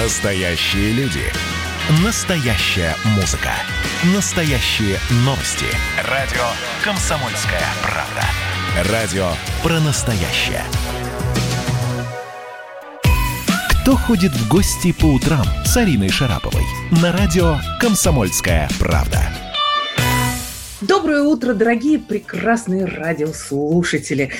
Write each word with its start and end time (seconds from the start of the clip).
Настоящие 0.00 0.92
люди. 0.92 1.24
Настоящая 2.04 2.94
музыка. 3.16 3.50
Настоящие 4.14 4.96
новости. 5.24 5.66
Радио 6.08 6.44
«Комсомольская 6.84 7.64
правда». 7.82 8.92
Радио 8.92 9.26
про 9.60 9.80
настоящее. 9.80 10.62
Кто 13.82 13.96
ходит 13.96 14.30
в 14.30 14.48
гости 14.48 14.92
по 14.92 15.06
утрам 15.06 15.44
с 15.64 15.76
Ариной 15.76 16.10
Шараповой? 16.10 16.62
На 16.92 17.10
радио 17.10 17.56
«Комсомольская 17.80 18.68
правда». 18.78 19.20
Доброе 20.80 21.22
утро, 21.22 21.54
дорогие 21.54 21.98
прекрасные 21.98 22.84
радиослушатели. 22.84 24.30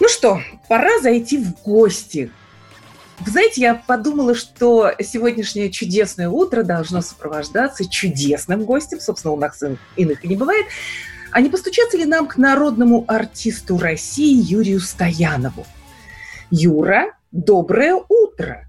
Ну 0.00 0.08
что, 0.08 0.42
пора 0.66 0.98
зайти 1.00 1.38
в 1.38 1.52
гости 1.62 2.32
вы 3.24 3.30
знаете, 3.30 3.60
я 3.60 3.74
подумала, 3.74 4.34
что 4.34 4.90
сегодняшнее 5.00 5.70
чудесное 5.70 6.28
утро 6.28 6.62
должно 6.62 7.00
сопровождаться 7.00 7.88
чудесным 7.88 8.64
гостем. 8.64 9.00
Собственно, 9.00 9.32
у 9.32 9.36
нас 9.36 9.62
иных 9.96 10.24
и 10.24 10.28
не 10.28 10.36
бывает. 10.36 10.66
А 11.30 11.40
не 11.40 11.48
постучаться 11.48 11.96
ли 11.96 12.04
нам 12.04 12.26
к 12.26 12.36
народному 12.36 13.04
артисту 13.08 13.78
России 13.78 14.34
Юрию 14.34 14.80
Стоянову? 14.80 15.66
Юра, 16.50 17.16
доброе 17.30 17.94
утро! 18.08 18.66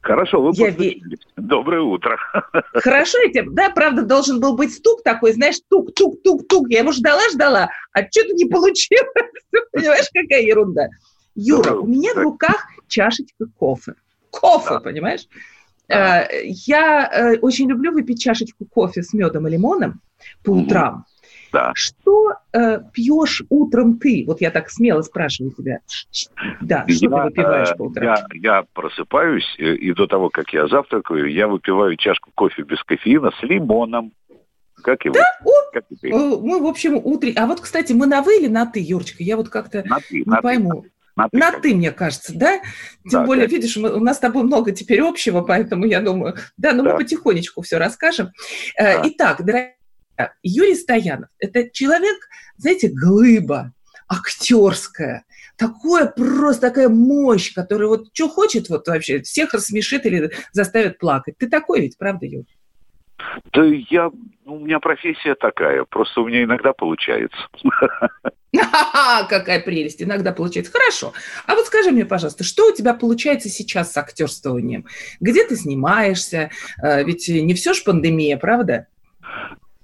Хорошо, 0.00 0.40
вы 0.40 0.52
я 0.54 0.70
ве... 0.70 0.96
Доброе 1.36 1.82
утро. 1.82 2.16
Хорошо, 2.74 3.18
я 3.18 3.28
тебе, 3.28 3.50
да, 3.50 3.68
правда, 3.70 4.02
должен 4.02 4.40
был 4.40 4.56
быть 4.56 4.74
стук 4.74 5.02
такой, 5.02 5.32
знаешь, 5.34 5.56
тук-тук-тук-тук. 5.68 6.70
Я 6.70 6.80
его 6.80 6.92
ждала-ждала, 6.92 7.68
а 7.92 8.00
что-то 8.10 8.34
не 8.34 8.46
получилось. 8.46 9.04
Понимаешь, 9.72 10.06
какая 10.12 10.42
ерунда. 10.42 10.88
Юра, 11.34 11.74
у 11.74 11.86
меня 11.86 12.14
в 12.14 12.18
руках 12.18 12.66
чашечка 12.88 13.46
кофе. 13.58 13.94
Кофе, 14.30 14.70
да. 14.70 14.80
понимаешь? 14.80 15.26
Да. 15.88 16.22
Э, 16.22 16.28
я 16.44 17.10
э, 17.12 17.38
очень 17.38 17.68
люблю 17.68 17.92
выпить 17.92 18.20
чашечку 18.20 18.64
кофе 18.64 19.02
с 19.02 19.12
медом 19.12 19.46
и 19.46 19.50
лимоном 19.50 20.00
по 20.44 20.50
утрам. 20.50 21.04
Да. 21.52 21.72
Что 21.74 22.34
э, 22.52 22.78
пьешь 22.92 23.42
утром 23.48 23.98
ты? 23.98 24.24
Вот 24.26 24.40
я 24.40 24.52
так 24.52 24.70
смело 24.70 25.02
спрашиваю 25.02 25.52
тебя. 25.52 25.80
Да, 26.60 26.86
что 26.86 27.06
я, 27.06 27.10
ты 27.10 27.24
выпиваешь 27.24 27.76
по 27.76 27.82
утрам? 27.82 28.04
Я, 28.04 28.26
я 28.34 28.64
просыпаюсь, 28.72 29.56
и 29.58 29.92
до 29.92 30.06
того, 30.06 30.30
как 30.30 30.52
я 30.52 30.68
завтракаю, 30.68 31.32
я 31.32 31.48
выпиваю 31.48 31.96
чашку 31.96 32.30
кофе 32.34 32.62
без 32.62 32.82
кофеина 32.84 33.32
с 33.32 33.42
лимоном. 33.42 34.12
Как 34.82 35.04
его? 35.04 35.14
Да? 35.14 35.24
О, 35.44 35.72
как 35.72 35.84
мы, 36.00 36.60
в 36.60 36.66
общем, 36.66 36.96
утре... 36.96 37.32
А 37.36 37.46
вот, 37.46 37.60
кстати, 37.60 37.92
мы 37.92 38.06
на 38.06 38.22
вы 38.22 38.38
или 38.38 38.46
на 38.46 38.64
ты, 38.64 38.80
Юрочка? 38.80 39.22
Я 39.22 39.36
вот 39.36 39.48
как-то 39.48 39.84
не 40.10 40.22
на 40.24 40.40
пойму. 40.40 40.82
Ты. 40.82 40.90
На 41.16 41.28
ты, 41.28 41.38
на 41.38 41.52
ты, 41.52 41.74
мне 41.74 41.92
кажется, 41.92 42.32
да? 42.34 42.60
Тем 43.02 43.20
да, 43.20 43.24
более, 43.24 43.46
да. 43.46 43.54
видишь, 43.54 43.76
мы, 43.76 43.92
у 43.92 44.00
нас 44.00 44.16
с 44.16 44.20
тобой 44.20 44.44
много 44.44 44.72
теперь 44.72 45.00
общего, 45.00 45.42
поэтому 45.42 45.86
я 45.86 46.00
думаю, 46.00 46.36
да, 46.56 46.72
но 46.72 46.82
да. 46.82 46.92
мы 46.92 46.98
потихонечку 46.98 47.62
все 47.62 47.78
расскажем. 47.78 48.30
Э, 48.76 48.96
да. 48.96 49.02
Итак, 49.06 49.44
дорогие, 49.44 49.76
Юрий 50.42 50.74
Стоянов– 50.74 51.28
это 51.38 51.68
человек, 51.70 52.16
знаете, 52.56 52.88
глыба, 52.88 53.72
актерская, 54.08 55.24
такое 55.56 56.06
просто 56.06 56.62
такая 56.62 56.88
мощь, 56.88 57.54
которая 57.54 57.88
вот 57.88 58.08
что 58.12 58.28
хочет 58.28 58.68
вот 58.68 58.86
вообще, 58.88 59.22
всех 59.22 59.54
рассмешит 59.54 60.06
или 60.06 60.30
заставит 60.52 60.98
плакать. 60.98 61.36
Ты 61.38 61.48
такой 61.48 61.80
ведь, 61.80 61.96
правда, 61.96 62.26
Юрий? 62.26 62.59
Да 63.52 63.64
я, 63.64 64.10
ну, 64.44 64.56
у 64.56 64.58
меня 64.60 64.80
профессия 64.80 65.34
такая, 65.34 65.84
просто 65.84 66.20
у 66.20 66.28
меня 66.28 66.44
иногда 66.44 66.72
получается. 66.72 67.38
Какая 69.28 69.60
прелесть, 69.60 70.02
иногда 70.02 70.32
получается. 70.32 70.72
Хорошо. 70.72 71.12
А 71.46 71.54
вот 71.54 71.66
скажи 71.66 71.90
мне, 71.90 72.04
пожалуйста, 72.04 72.44
что 72.44 72.68
у 72.68 72.74
тебя 72.74 72.94
получается 72.94 73.48
сейчас 73.48 73.92
с 73.92 73.96
актерствованием? 73.96 74.86
Где 75.20 75.46
ты 75.46 75.56
снимаешься? 75.56 76.50
Э, 76.82 77.04
ведь 77.04 77.28
не 77.28 77.54
все 77.54 77.74
ж 77.74 77.84
пандемия, 77.84 78.36
правда? 78.36 78.88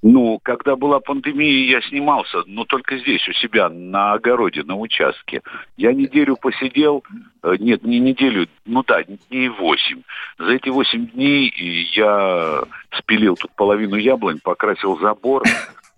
Ну, 0.08 0.38
когда 0.40 0.76
была 0.76 1.00
пандемия, 1.00 1.68
я 1.68 1.80
снимался, 1.80 2.44
но 2.46 2.64
только 2.64 2.96
здесь, 2.98 3.26
у 3.26 3.32
себя, 3.32 3.68
на 3.68 4.12
огороде, 4.12 4.62
на 4.62 4.76
участке. 4.76 5.42
Я 5.76 5.92
неделю 5.92 6.36
посидел, 6.36 7.02
э, 7.42 7.56
нет, 7.58 7.82
не 7.82 7.98
неделю, 7.98 8.46
ну 8.66 8.84
да, 8.86 9.02
дней 9.02 9.48
восемь. 9.48 10.02
За 10.38 10.52
эти 10.52 10.68
восемь 10.68 11.08
дней 11.08 11.52
я 11.96 12.62
спилил 12.96 13.34
тут 13.34 13.50
половину 13.56 13.96
яблонь, 13.96 14.38
покрасил 14.40 14.96
забор, 15.00 15.42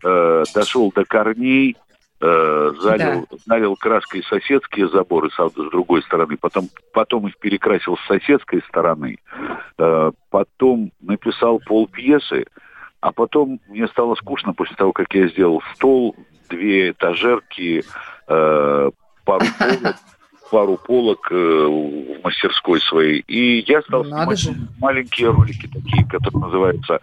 э, 0.02 0.44
дошел 0.54 0.90
до 0.90 1.04
корней, 1.04 1.76
э, 2.22 2.70
залил, 2.80 3.26
да. 3.30 3.36
залил 3.44 3.76
краской 3.76 4.22
соседские 4.22 4.88
заборы 4.88 5.28
с, 5.28 5.34
с 5.34 5.70
другой 5.70 6.02
стороны, 6.04 6.38
потом, 6.38 6.70
потом 6.94 7.28
их 7.28 7.36
перекрасил 7.36 7.98
с 7.98 8.06
соседской 8.06 8.62
стороны, 8.68 9.18
э, 9.76 10.12
потом 10.30 10.92
написал 10.98 11.58
пол 11.58 11.86
пьесы, 11.88 12.46
а 13.00 13.12
потом 13.12 13.60
мне 13.68 13.86
стало 13.88 14.14
скучно 14.16 14.54
после 14.54 14.76
того, 14.76 14.92
как 14.92 15.12
я 15.14 15.28
сделал 15.28 15.62
стол, 15.74 16.16
две 16.48 16.90
этажерки, 16.90 17.84
э, 18.26 18.90
пару 19.24 19.46
полок, 19.58 19.96
пару 20.50 20.76
полок 20.76 21.28
э, 21.30 21.34
в 21.34 22.24
мастерской 22.24 22.80
своей. 22.80 23.20
И 23.28 23.64
я 23.66 23.82
стал 23.82 24.04
Надо 24.04 24.36
снимать 24.36 24.38
же. 24.38 24.68
маленькие 24.78 25.30
ролики 25.30 25.66
такие, 25.66 26.06
которые 26.08 26.40
называются 26.40 27.00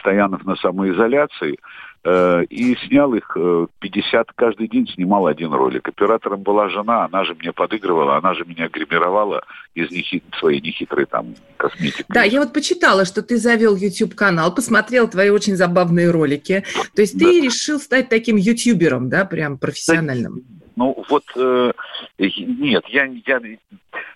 «Стоянов 0.00 0.44
на 0.44 0.56
самоизоляции». 0.56 1.58
Э, 2.06 2.44
и 2.50 2.76
снял 2.86 3.14
их 3.14 3.34
50, 3.78 4.32
каждый 4.34 4.68
день 4.68 4.86
снимал 4.86 5.26
один 5.26 5.54
ролик. 5.54 5.88
Оператором 5.88 6.42
была 6.42 6.68
жена, 6.68 7.06
она 7.06 7.24
же 7.24 7.34
мне 7.34 7.50
подыгрывала, 7.52 8.18
она 8.18 8.34
же 8.34 8.44
меня 8.44 8.68
гримировала 8.68 9.42
из 9.74 9.90
нехит, 9.90 10.22
своей 10.38 10.60
нехитрой 10.60 11.06
там 11.06 11.34
косметики. 11.56 12.04
Да, 12.08 12.22
я 12.22 12.40
вот 12.40 12.52
почитала, 12.52 13.06
что 13.06 13.22
ты 13.22 13.38
завел 13.38 13.74
YouTube-канал, 13.74 14.54
посмотрел 14.54 15.08
твои 15.08 15.30
очень 15.30 15.56
забавные 15.56 16.10
ролики. 16.10 16.64
То 16.94 17.00
есть 17.00 17.18
да. 17.18 17.24
ты 17.24 17.40
решил 17.40 17.80
стать 17.80 18.10
таким 18.10 18.36
ютубером, 18.36 19.08
да, 19.08 19.24
прям 19.24 19.56
профессиональным? 19.56 20.42
Ну 20.76 21.04
вот, 21.08 21.24
э, 21.36 21.72
нет, 22.18 22.84
я, 22.88 23.04
я, 23.26 23.40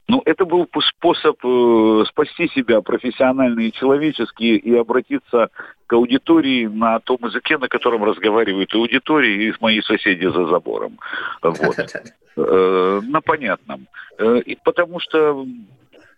ну 0.08 0.22
это 0.24 0.44
был 0.44 0.68
способ 0.80 1.36
э, 1.44 2.04
спасти 2.08 2.48
себя 2.48 2.80
профессионально 2.80 3.60
и 3.60 3.72
человечески 3.72 4.42
и 4.42 4.74
обратиться 4.74 5.50
к 5.86 5.92
аудитории 5.92 6.66
на 6.66 6.98
том 7.00 7.18
языке, 7.22 7.58
на 7.58 7.68
котором 7.68 8.04
разговаривают 8.04 8.74
аудитории 8.74 9.48
и 9.48 9.54
мои 9.60 9.80
соседи 9.82 10.26
за 10.26 10.46
забором. 10.46 10.98
Вот. 11.42 11.76
Э, 12.40 13.00
на 13.02 13.20
понятном. 13.20 13.88
Э, 14.16 14.38
и 14.38 14.56
потому 14.62 15.00
что 15.00 15.44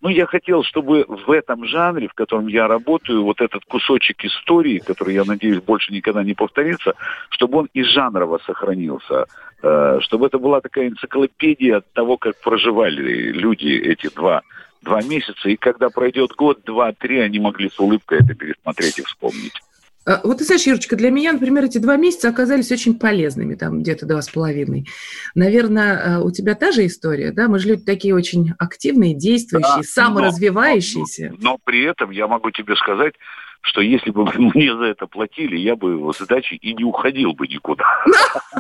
ну, 0.01 0.09
я 0.09 0.27
хотел, 0.27 0.63
чтобы 0.63 1.05
в 1.07 1.31
этом 1.31 1.67
жанре, 1.67 2.09
в 2.09 2.15
котором 2.15 2.47
я 2.47 2.67
работаю, 2.67 3.23
вот 3.23 3.41
этот 3.41 3.65
кусочек 3.65 4.25
истории, 4.25 4.79
который, 4.79 5.15
я 5.15 5.25
надеюсь, 5.25 5.61
больше 5.63 5.93
никогда 5.93 6.23
не 6.23 6.35
повторится, 6.35 6.95
чтобы 7.29 7.59
он 7.59 7.69
и 7.75 7.83
жанрово 7.83 8.41
сохранился. 8.47 9.27
Э, 9.63 9.99
чтобы 10.01 10.27
это 10.27 10.39
была 10.39 10.61
такая 10.61 10.89
энциклопедия 10.89 11.83
того, 11.93 12.17
как 12.17 12.41
проживали 12.41 13.33
люди 13.33 13.69
эти 13.69 14.09
два 14.15 14.43
два 14.83 15.03
месяца, 15.03 15.51
и 15.51 15.57
когда 15.57 15.91
пройдет 15.91 16.33
год, 16.33 16.61
два, 16.65 16.93
три, 16.93 17.19
они 17.19 17.39
могли 17.39 17.69
с 17.69 17.79
улыбкой 17.79 18.21
это 18.21 18.35
пересмотреть 18.35 18.99
и 18.99 19.03
вспомнить. 19.03 19.61
А, 20.11 20.21
вот 20.25 20.39
ты 20.39 20.45
знаешь, 20.45 20.67
Юрочка, 20.67 20.97
для 20.97 21.11
меня, 21.11 21.33
например, 21.33 21.65
эти 21.65 21.79
два 21.79 21.97
месяца 21.97 22.29
оказались 22.29 22.73
очень 22.73 22.99
полезными, 22.99 23.55
там 23.55 23.81
где-то 23.81 24.07
два 24.07 24.23
с 24.23 24.29
половиной. 24.29 24.89
Наверное, 25.37 26.17
а, 26.17 26.21
у 26.21 26.33
тебя 26.33 26.57
та 26.57 26.73
же 26.73 26.85
история, 26.87 27.31
да? 27.31 27.47
Мы 27.47 27.61
же 27.61 27.69
люди 27.69 27.85
такие 27.85 28.13
очень 28.13 28.53
активные, 28.59 29.15
действующие, 29.15 29.77
да, 29.77 29.83
саморазвивающиеся. 29.85 31.31
Но, 31.31 31.37
но, 31.39 31.51
но 31.53 31.59
при 31.63 31.85
этом 31.85 32.11
я 32.11 32.27
могу 32.27 32.51
тебе 32.51 32.75
сказать, 32.75 33.15
что 33.61 33.81
если 33.81 34.11
бы 34.11 34.25
мне 34.35 34.77
за 34.77 34.87
это 34.87 35.07
платили, 35.07 35.57
я 35.57 35.77
бы 35.77 36.13
с 36.13 36.27
дачи 36.27 36.55
и 36.55 36.75
не 36.75 36.83
уходил 36.83 37.33
бы 37.35 37.47
никуда. 37.47 37.85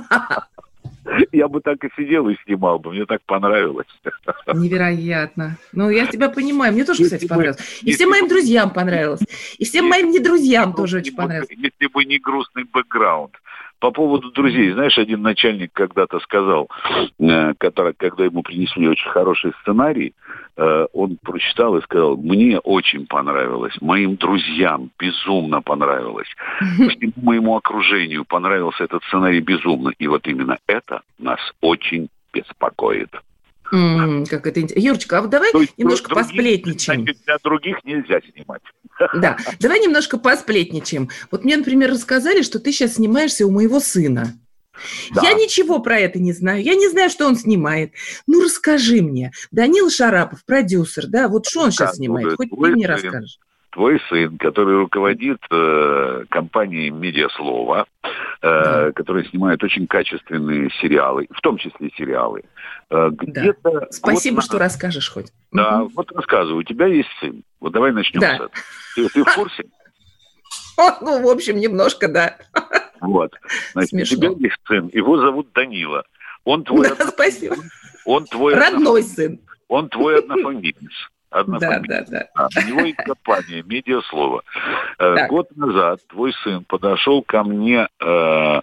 Я 1.33 1.49
бы 1.49 1.61
так 1.61 1.83
и 1.85 1.89
сидел 1.97 2.29
и 2.29 2.37
снимал 2.45 2.79
бы, 2.79 2.93
мне 2.93 3.07
так 3.07 3.23
понравилось. 3.23 3.87
Невероятно. 4.55 5.57
Ну, 5.73 5.91
я 5.91 6.07
тебя 6.07 6.29
понимаю, 6.29 6.73
мне 6.73 6.85
тоже, 6.85 7.05
кстати, 7.05 7.27
понравилось. 7.27 7.81
И 7.83 7.93
всем 7.93 8.11
моим 8.11 8.29
друзьям 8.29 8.71
понравилось. 8.71 9.21
И 9.59 9.65
всем 9.65 9.89
моим 9.89 10.11
недрузьям 10.11 10.75
тоже 10.75 10.99
очень 10.99 11.15
понравилось. 11.15 11.51
Если 11.51 11.87
бы 11.87 12.05
не 12.05 12.19
грустный 12.19 12.65
бэкграунд. 12.65 13.35
По 13.81 13.91
поводу 13.91 14.31
друзей, 14.31 14.73
знаешь, 14.73 14.99
один 14.99 15.23
начальник 15.23 15.73
когда-то 15.73 16.21
сказал, 16.21 16.69
э, 17.19 17.55
который, 17.57 17.95
когда 17.95 18.25
ему 18.25 18.43
принесли 18.43 18.87
очень 18.87 19.09
хороший 19.09 19.53
сценарий, 19.63 20.13
э, 20.57 20.87
он 20.93 21.17
прочитал 21.23 21.77
и 21.79 21.83
сказал, 21.83 22.17
мне 22.19 22.59
очень 22.59 23.07
понравилось, 23.07 23.75
моим 23.81 24.17
друзьям 24.17 24.91
безумно 24.99 25.63
понравилось, 25.63 26.29
всему 26.61 27.13
моему 27.17 27.57
окружению 27.57 28.27
понравился 28.27 28.85
этот 28.85 29.03
сценарий 29.05 29.41
безумно. 29.41 29.93
И 29.99 30.07
вот 30.07 30.27
именно 30.27 30.59
это 30.67 31.01
нас 31.19 31.41
очень 31.63 32.09
беспокоит. 32.35 33.11
Mm, 33.73 34.27
как 34.27 34.47
это 34.47 34.61
интересно. 34.61 34.87
Юрочка, 34.87 35.19
а 35.19 35.21
вот 35.23 35.31
давай 35.31 35.51
есть, 35.55 35.79
немножко 35.79 36.09
других, 36.09 36.27
посплетничаем. 36.27 37.05
Для 37.05 37.39
других 37.43 37.77
нельзя 37.85 38.21
снимать. 38.21 38.63
Да, 39.15 39.37
давай 39.61 39.81
немножко 39.81 40.19
посплетничаем. 40.19 41.09
Вот 41.31 41.45
мне, 41.45 41.57
например, 41.57 41.91
рассказали, 41.91 42.43
что 42.43 42.59
ты 42.59 42.73
сейчас 42.73 42.95
снимаешься 42.95 43.47
у 43.47 43.51
моего 43.51 43.81
сына. 43.81 44.35
Да. 45.15 45.23
Я 45.23 45.35
ничего 45.35 45.79
про 45.81 45.99
это 45.99 46.19
не 46.19 46.33
знаю. 46.33 46.63
Я 46.63 46.75
не 46.75 46.89
знаю, 46.89 47.11
что 47.11 47.27
он 47.27 47.37
снимает. 47.37 47.93
Ну, 48.27 48.43
расскажи 48.43 49.03
мне. 49.03 49.31
Данил 49.51 49.91
Шарапов, 49.91 50.45
продюсер, 50.45 51.07
да, 51.07 51.29
вот 51.29 51.47
что 51.47 51.63
он 51.63 51.71
сейчас 51.71 51.97
снимает? 51.97 52.37
Хоть 52.37 52.51
ты 52.51 52.57
мне 52.57 52.87
расскажешь 52.87 53.39
твой 53.71 54.01
сын, 54.09 54.37
который 54.39 54.77
руководит 54.77 55.39
э, 55.51 56.25
компанией 56.29 56.91
«Медиаслова», 56.91 57.87
э, 58.43 58.49
да. 58.91 58.95
которая 58.95 59.25
снимает 59.25 59.63
очень 59.63 59.87
качественные 59.87 60.71
сериалы, 60.81 61.27
в 61.31 61.41
том 61.41 61.57
числе 61.59 61.91
сериалы. 61.97 62.43
Э, 62.91 63.09
где-то 63.11 63.81
да. 63.81 63.87
Спасибо, 63.91 64.37
вот, 64.37 64.45
что 64.45 64.55
на... 64.55 64.61
расскажешь 64.61 65.11
хоть. 65.11 65.33
Да, 65.53 65.83
угу. 65.83 65.93
вот 65.97 66.13
рассказываю. 66.13 66.61
У 66.61 66.63
тебя 66.63 66.87
есть 66.87 67.09
сын. 67.21 67.43
Вот 67.61 67.73
давай 67.73 67.93
начнем 67.93 68.21
да. 68.21 68.33
с 68.33 68.35
этого. 68.35 68.51
Ты, 68.95 69.09
ты 69.09 69.25
в 69.25 69.35
курсе? 69.35 69.65
Ну, 71.01 71.23
в 71.23 71.29
общем, 71.29 71.59
немножко, 71.59 72.09
да. 72.09 72.37
Вот. 73.01 73.33
Значит, 73.73 73.91
Смешно. 73.91 74.31
у 74.31 74.35
тебя 74.35 74.49
есть 74.49 74.61
сын. 74.67 74.91
Его 74.93 75.19
зовут 75.19 75.53
Данила. 75.53 76.05
Он 76.45 76.65
твой... 76.65 76.89
Да, 76.89 77.07
спасибо. 77.07 77.57
Он 78.05 78.25
твой... 78.27 78.55
Родной 78.55 79.03
сын. 79.03 79.41
Он 79.69 79.89
твой 79.89 80.19
однофамилец. 80.19 80.75
Да, 81.31 81.81
да, 81.87 82.05
да. 82.09 82.29
А, 82.35 82.49
у 82.57 82.69
него 82.69 82.81
есть 82.81 82.97
компания 82.97 83.63
«Медиаслово». 83.63 84.43
Э, 84.99 85.15
так. 85.15 85.31
Год 85.31 85.57
назад 85.57 86.01
твой 86.09 86.33
сын 86.43 86.65
подошел 86.65 87.23
ко 87.23 87.45
мне 87.45 87.87
э, 88.01 88.61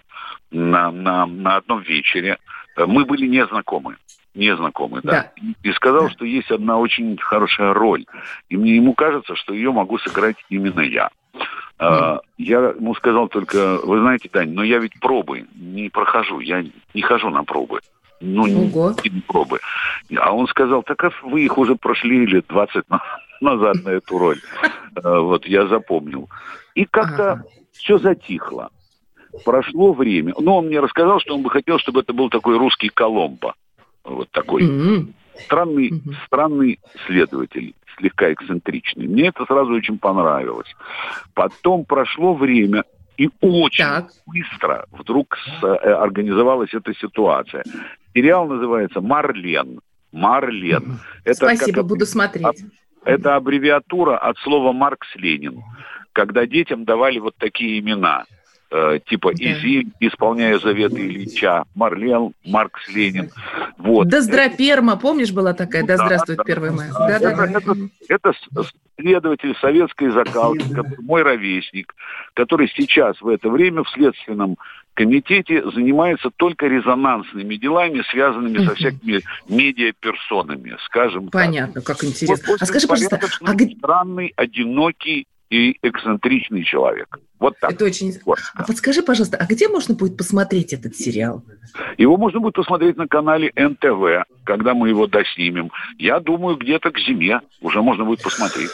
на, 0.50 0.90
на, 0.90 1.26
на 1.26 1.56
одном 1.56 1.80
вечере. 1.80 2.38
Э, 2.76 2.86
мы 2.86 3.04
были 3.04 3.26
незнакомы 3.26 3.96
незнакомый, 4.34 5.00
да, 5.02 5.10
да. 5.10 5.32
и 5.64 5.72
сказал, 5.72 6.02
да. 6.02 6.10
что 6.10 6.24
есть 6.24 6.48
одна 6.52 6.78
очень 6.78 7.16
хорошая 7.18 7.74
роль, 7.74 8.06
и 8.48 8.56
мне 8.56 8.76
ему 8.76 8.94
кажется, 8.94 9.34
что 9.34 9.52
ее 9.52 9.72
могу 9.72 9.98
сыграть 9.98 10.36
именно 10.48 10.80
я. 10.80 11.10
Mm. 11.80 12.20
Я 12.36 12.58
ему 12.70 12.94
сказал 12.94 13.26
только, 13.28 13.78
вы 13.82 13.98
знаете, 13.98 14.30
Дань, 14.32 14.52
но 14.52 14.62
я 14.62 14.78
ведь 14.78 15.00
пробы 15.00 15.46
не 15.56 15.88
прохожу, 15.88 16.38
я 16.38 16.64
не 16.94 17.02
хожу 17.02 17.30
на 17.30 17.42
пробы 17.42 17.80
ну, 18.20 18.42
Ого. 18.42 18.94
не 19.04 19.20
пробы. 19.20 19.58
А 20.16 20.32
он 20.32 20.46
сказал, 20.48 20.82
так 20.82 21.02
а 21.04 21.10
вы 21.22 21.44
их 21.44 21.56
уже 21.58 21.76
прошли 21.76 22.26
лет 22.26 22.46
20 22.48 22.84
назад 23.40 23.76
на 23.84 23.90
эту 23.90 24.18
роль. 24.18 24.40
Э, 24.96 25.20
вот, 25.20 25.46
я 25.46 25.68
запомнил. 25.68 26.28
И 26.74 26.84
как-то 26.84 27.44
все 27.72 27.98
затихло. 27.98 28.70
Прошло 29.44 29.92
время. 29.92 30.34
Но 30.38 30.58
он 30.58 30.66
мне 30.66 30.80
рассказал, 30.80 31.20
что 31.20 31.34
он 31.34 31.42
бы 31.42 31.50
хотел, 31.50 31.78
чтобы 31.78 32.00
это 32.00 32.12
был 32.12 32.30
такой 32.30 32.58
русский 32.58 32.88
Коломбо. 32.88 33.54
Вот 34.04 34.30
такой 34.30 34.64
странный, 35.44 36.02
странный 36.26 36.78
следователь, 37.06 37.74
слегка 37.96 38.32
эксцентричный. 38.32 39.06
Мне 39.06 39.28
это 39.28 39.44
сразу 39.46 39.72
очень 39.72 39.98
понравилось. 39.98 40.68
Потом 41.34 41.84
прошло 41.84 42.34
время, 42.34 42.84
и 43.16 43.28
очень 43.40 43.84
так. 43.84 44.10
быстро 44.26 44.86
вдруг 44.92 45.36
с, 45.36 45.64
э, 45.64 45.66
организовалась 45.66 46.72
эта 46.72 46.94
ситуация. 46.94 47.64
Сериал 48.14 48.46
называется 48.46 49.00
«Марлен». 49.00 49.80
«Марлен». 50.12 50.98
Это 51.24 51.34
Спасибо, 51.34 51.78
как, 51.78 51.86
буду 51.86 52.06
смотреть. 52.06 52.64
Это 53.04 53.36
аббревиатура 53.36 54.16
от 54.16 54.38
слова 54.38 54.72
«Маркс 54.72 55.08
Ленин», 55.16 55.62
когда 56.12 56.46
детям 56.46 56.84
давали 56.84 57.18
вот 57.18 57.34
такие 57.36 57.80
имена– 57.80 58.24
э, 58.70 58.98
типа 59.06 59.32
да. 59.34 59.44
Изиль, 59.44 59.92
исполняя 60.00 60.58
заветы 60.58 61.06
Ильича, 61.06 61.64
Марлен, 61.74 62.32
Маркс 62.44 62.88
Ленин. 62.88 63.30
Вот. 63.78 64.08
Доздраперма, 64.08 64.96
помнишь, 64.96 65.32
была 65.32 65.54
такая? 65.54 65.82
Да, 65.84 65.96
да 65.96 66.04
здравствует 66.04 66.38
да, 66.38 66.52
1 66.52 66.74
мая. 66.74 66.92
Да, 66.92 67.18
да, 67.18 67.32
это, 67.32 67.36
да. 67.36 67.74
Это, 68.08 68.32
это 68.48 68.68
следователь 68.98 69.56
советской 69.60 70.10
закалки, 70.10 70.64
мой 71.02 71.22
ровесник, 71.22 71.94
который 72.34 72.68
сейчас 72.74 73.20
в 73.20 73.28
это 73.28 73.48
время 73.48 73.84
в 73.84 73.90
следственном 73.90 74.56
комитете 74.94 75.62
занимается 75.70 76.30
только 76.36 76.66
резонансными 76.66 77.54
делами, 77.54 78.02
связанными 78.10 78.66
со 78.66 78.74
всякими 78.74 79.22
медиаперсонами, 79.48 80.76
скажем 80.86 81.28
Понятно, 81.28 81.80
так. 81.80 81.84
как 81.84 82.04
интересно. 82.04 82.52
Вот 82.52 82.60
а 82.60 82.66
скажи, 82.66 82.88
пожалуйста, 82.88 83.20
а... 83.42 83.54
странный, 83.78 84.32
одинокий 84.34 85.28
и 85.50 85.78
эксцентричный 85.82 86.64
человек. 86.64 87.18
Вот 87.38 87.58
так. 87.60 87.72
Это 87.72 87.84
очень... 87.84 88.12
Вот. 88.24 88.38
А 88.54 88.64
подскажи, 88.64 89.02
пожалуйста, 89.02 89.36
а 89.36 89.46
где 89.46 89.68
можно 89.68 89.94
будет 89.94 90.16
посмотреть 90.16 90.72
этот 90.72 90.96
сериал? 90.96 91.44
Его 91.96 92.16
можно 92.16 92.40
будет 92.40 92.54
посмотреть 92.54 92.96
на 92.96 93.06
канале 93.06 93.52
НТВ, 93.54 94.26
когда 94.44 94.74
мы 94.74 94.88
его 94.88 95.06
доснимем. 95.06 95.70
Я 95.98 96.20
думаю, 96.20 96.56
где-то 96.56 96.90
к 96.90 96.98
зиме 96.98 97.40
уже 97.60 97.80
можно 97.80 98.04
будет 98.04 98.22
посмотреть. 98.22 98.70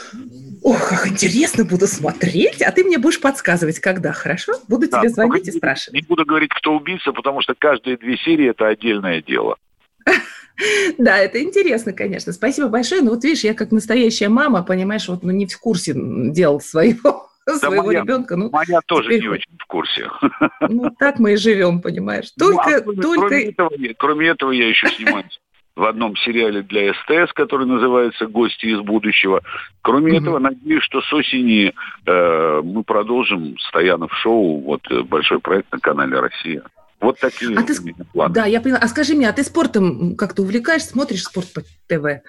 Ох, 0.63 0.89
как 0.89 1.07
интересно 1.09 1.65
буду 1.65 1.87
смотреть. 1.87 2.63
А 2.63 2.73
ты 2.73 2.85
мне 2.85 2.99
будешь 2.99 3.21
подсказывать, 3.21 3.81
когда, 3.81 4.13
хорошо? 4.13 4.55
Буду 4.69 4.89
да, 4.89 5.01
тебе 5.01 5.11
звонить 5.11 5.49
и 5.49 5.53
спрашивать. 5.53 6.01
Не 6.01 6.07
буду 6.07 6.25
говорить, 6.25 6.51
кто 6.55 6.75
убийца, 6.75 7.13
потому 7.13 7.43
что 7.43 7.55
каждые 7.57 7.97
две 7.99 8.17
серии– 8.17 8.49
это 8.51 8.67
отдельное 8.67 9.23
дело. 9.23 9.57
Да, 10.99 11.19
это 11.19 11.43
интересно, 11.43 11.93
конечно. 11.93 12.33
Спасибо 12.33 12.69
большое. 12.69 13.03
Но 13.03 13.11
вот 13.11 13.25
видишь, 13.25 13.45
я 13.45 13.55
как 13.55 13.73
настоящая 13.73 14.29
мама, 14.29 14.63
понимаешь, 14.63 15.09
вот 15.09 15.23
ну, 15.23 15.31
не 15.31 15.47
в 15.47 15.59
курсе 15.59 15.93
дел 15.95 16.61
своего 16.61 17.29
да 17.47 17.57
своего 17.57 17.87
моя, 17.87 18.03
ребенка. 18.03 18.37
Ну, 18.37 18.51
моя 18.51 18.81
тоже 18.87 19.09
теперь... 19.09 19.23
не 19.23 19.29
очень 19.29 19.59
в 19.59 19.67
курсе. 19.67 20.09
Ну, 20.69 20.91
так 20.99 21.19
мы 21.19 21.35
и 21.35 21.37
живем, 21.37 21.81
понимаешь. 21.81 22.31
Только, 22.39 22.83
ну, 22.85 22.93
а 22.93 23.03
только... 23.03 23.29
Кроме, 23.29 23.45
этого, 23.45 23.71
кроме 23.99 24.29
этого, 24.29 24.51
я 24.51 24.69
еще 24.69 24.89
снимаюсь 24.89 25.41
в 25.77 25.85
одном 25.85 26.17
сериале 26.17 26.63
для 26.63 26.95
СТС, 26.95 27.33
который 27.33 27.67
называется 27.67 28.27
«Гости 28.27 28.67
из 28.67 28.81
будущего». 28.81 29.43
Кроме 29.83 30.13
угу. 30.13 30.23
этого, 30.23 30.39
надеюсь, 30.39 30.85
что 30.85 31.01
с 31.01 31.13
осени 31.13 31.75
э, 32.07 32.61
мы 32.63 32.85
продолжим 32.85 33.59
Стоянов 33.59 34.13
шоу, 34.19 34.61
вот 34.61 34.83
э, 34.91 35.03
большой 35.03 35.41
проект 35.41 35.73
на 35.73 35.81
канале 35.81 36.21
«Россия». 36.21 36.63
Вот 37.05 37.21
такие 37.21 37.57
а 37.57 37.63
ты, 37.63 37.75
планы. 38.13 38.35
Да, 38.35 38.47
я 38.47 38.61
поняла. 38.61 38.79
А 38.81 38.89
скажи 38.89 39.15
мне, 39.15 39.29
а 39.29 39.33
ты 39.33 39.45
спортом 39.45 40.17
как-то 40.17 40.43
увлекаешься, 40.43 40.89
смотришь 40.89 41.25
спорт 41.25 41.53
по 41.53 41.61
ТВ? 41.87 42.23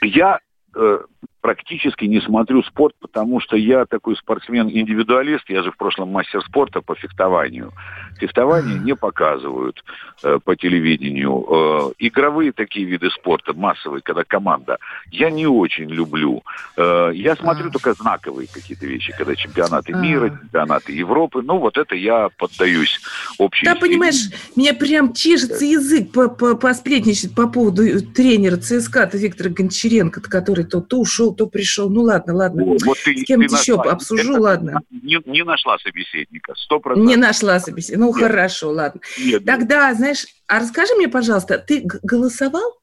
Я 0.00 0.40
э, 0.74 0.98
практически 1.42 2.04
не 2.04 2.20
смотрю 2.20 2.62
спорт, 2.62 2.94
потому 3.00 3.40
что 3.40 3.56
я 3.56 3.84
такой 3.84 4.16
спортсмен-индивидуалист, 4.16 5.50
я 5.50 5.62
же 5.62 5.72
в 5.72 5.76
прошлом 5.76 6.08
мастер 6.10 6.40
спорта 6.42 6.80
по 6.80 6.94
фехтованию. 6.94 7.72
Фехтование 8.20 8.78
не 8.78 8.94
показывают 8.94 9.82
э, 10.22 10.38
по 10.42 10.54
телевидению. 10.54 11.44
Э, 11.48 11.92
игровые 11.98 12.52
такие 12.52 12.86
виды 12.86 13.10
спорта, 13.10 13.54
массовые, 13.54 14.02
когда 14.02 14.22
команда, 14.22 14.78
я 15.10 15.30
не 15.30 15.46
очень 15.46 15.90
люблю. 15.90 16.44
Э, 16.76 17.10
я 17.12 17.34
смотрю 17.34 17.70
только 17.70 17.92
знаковые 17.94 18.46
какие-то 18.46 18.86
вещи, 18.86 19.12
когда 19.18 19.34
чемпионаты 19.34 19.92
мира, 19.94 20.30
чемпионаты 20.30 20.92
Европы, 20.92 21.42
ну 21.42 21.58
вот 21.58 21.76
это 21.76 21.96
я 21.96 22.28
поддаюсь 22.38 23.00
общей... 23.38 23.66
Да, 23.66 23.74
понимаешь, 23.74 24.30
меня 24.54 24.74
прям 24.74 25.12
чешется 25.12 25.64
язык 25.64 26.12
посплетничать 26.60 27.34
по 27.34 27.48
поводу 27.48 27.82
тренера 28.14 28.56
ЦСКА 28.58 29.10
Виктора 29.12 29.50
Гончаренко, 29.50 30.20
который 30.20 30.64
то, 30.64 30.80
то 30.80 30.98
ушел, 31.12 31.34
то 31.34 31.46
пришел. 31.46 31.90
Ну 31.90 32.02
ладно, 32.02 32.34
ладно. 32.34 32.64
Вот, 32.64 32.82
вот 32.82 32.98
ты, 33.04 33.16
С 33.16 33.24
кем-то 33.24 33.56
еще 33.56 33.76
нашла, 33.76 33.92
обсужу, 33.92 34.32
это, 34.32 34.40
ладно. 34.40 34.80
Не, 34.90 35.20
не 35.26 35.44
нашла 35.44 35.78
собеседника, 35.78 36.54
сто 36.56 36.80
процентов. 36.80 37.08
Не 37.08 37.16
нашла 37.16 37.60
собеседника. 37.60 38.00
Ну 38.00 38.14
нет. 38.14 38.16
хорошо, 38.16 38.70
ладно. 38.70 39.00
Нет, 39.18 39.44
Тогда, 39.44 39.88
нет. 39.88 39.98
знаешь, 39.98 40.26
а 40.46 40.60
расскажи 40.60 40.94
мне, 40.94 41.08
пожалуйста, 41.08 41.58
ты 41.58 41.86
голосовал? 42.02 42.78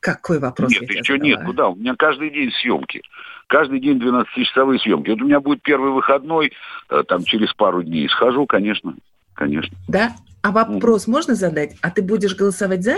Какой 0.00 0.38
вопрос? 0.38 0.70
Нет, 0.70 0.82
еще 0.90 1.14
задала? 1.14 1.28
нет. 1.28 1.44
Куда? 1.44 1.68
У 1.68 1.76
меня 1.76 1.94
каждый 1.96 2.30
день 2.30 2.50
съемки. 2.62 3.02
Каждый 3.48 3.80
день 3.80 3.98
12-часовые 3.98 4.78
съемки. 4.78 5.10
Вот 5.10 5.20
у 5.20 5.26
меня 5.26 5.40
будет 5.40 5.62
первый 5.62 5.90
выходной, 5.92 6.52
э, 6.88 7.02
там 7.06 7.24
через 7.24 7.52
пару 7.52 7.82
дней 7.82 8.08
схожу, 8.08 8.46
конечно, 8.46 8.94
конечно. 9.34 9.76
Да? 9.88 10.12
А 10.42 10.52
вопрос 10.52 11.06
mm. 11.06 11.10
можно 11.10 11.34
задать? 11.34 11.76
А 11.82 11.90
ты 11.90 12.00
будешь 12.00 12.34
голосовать 12.34 12.82
за? 12.82 12.96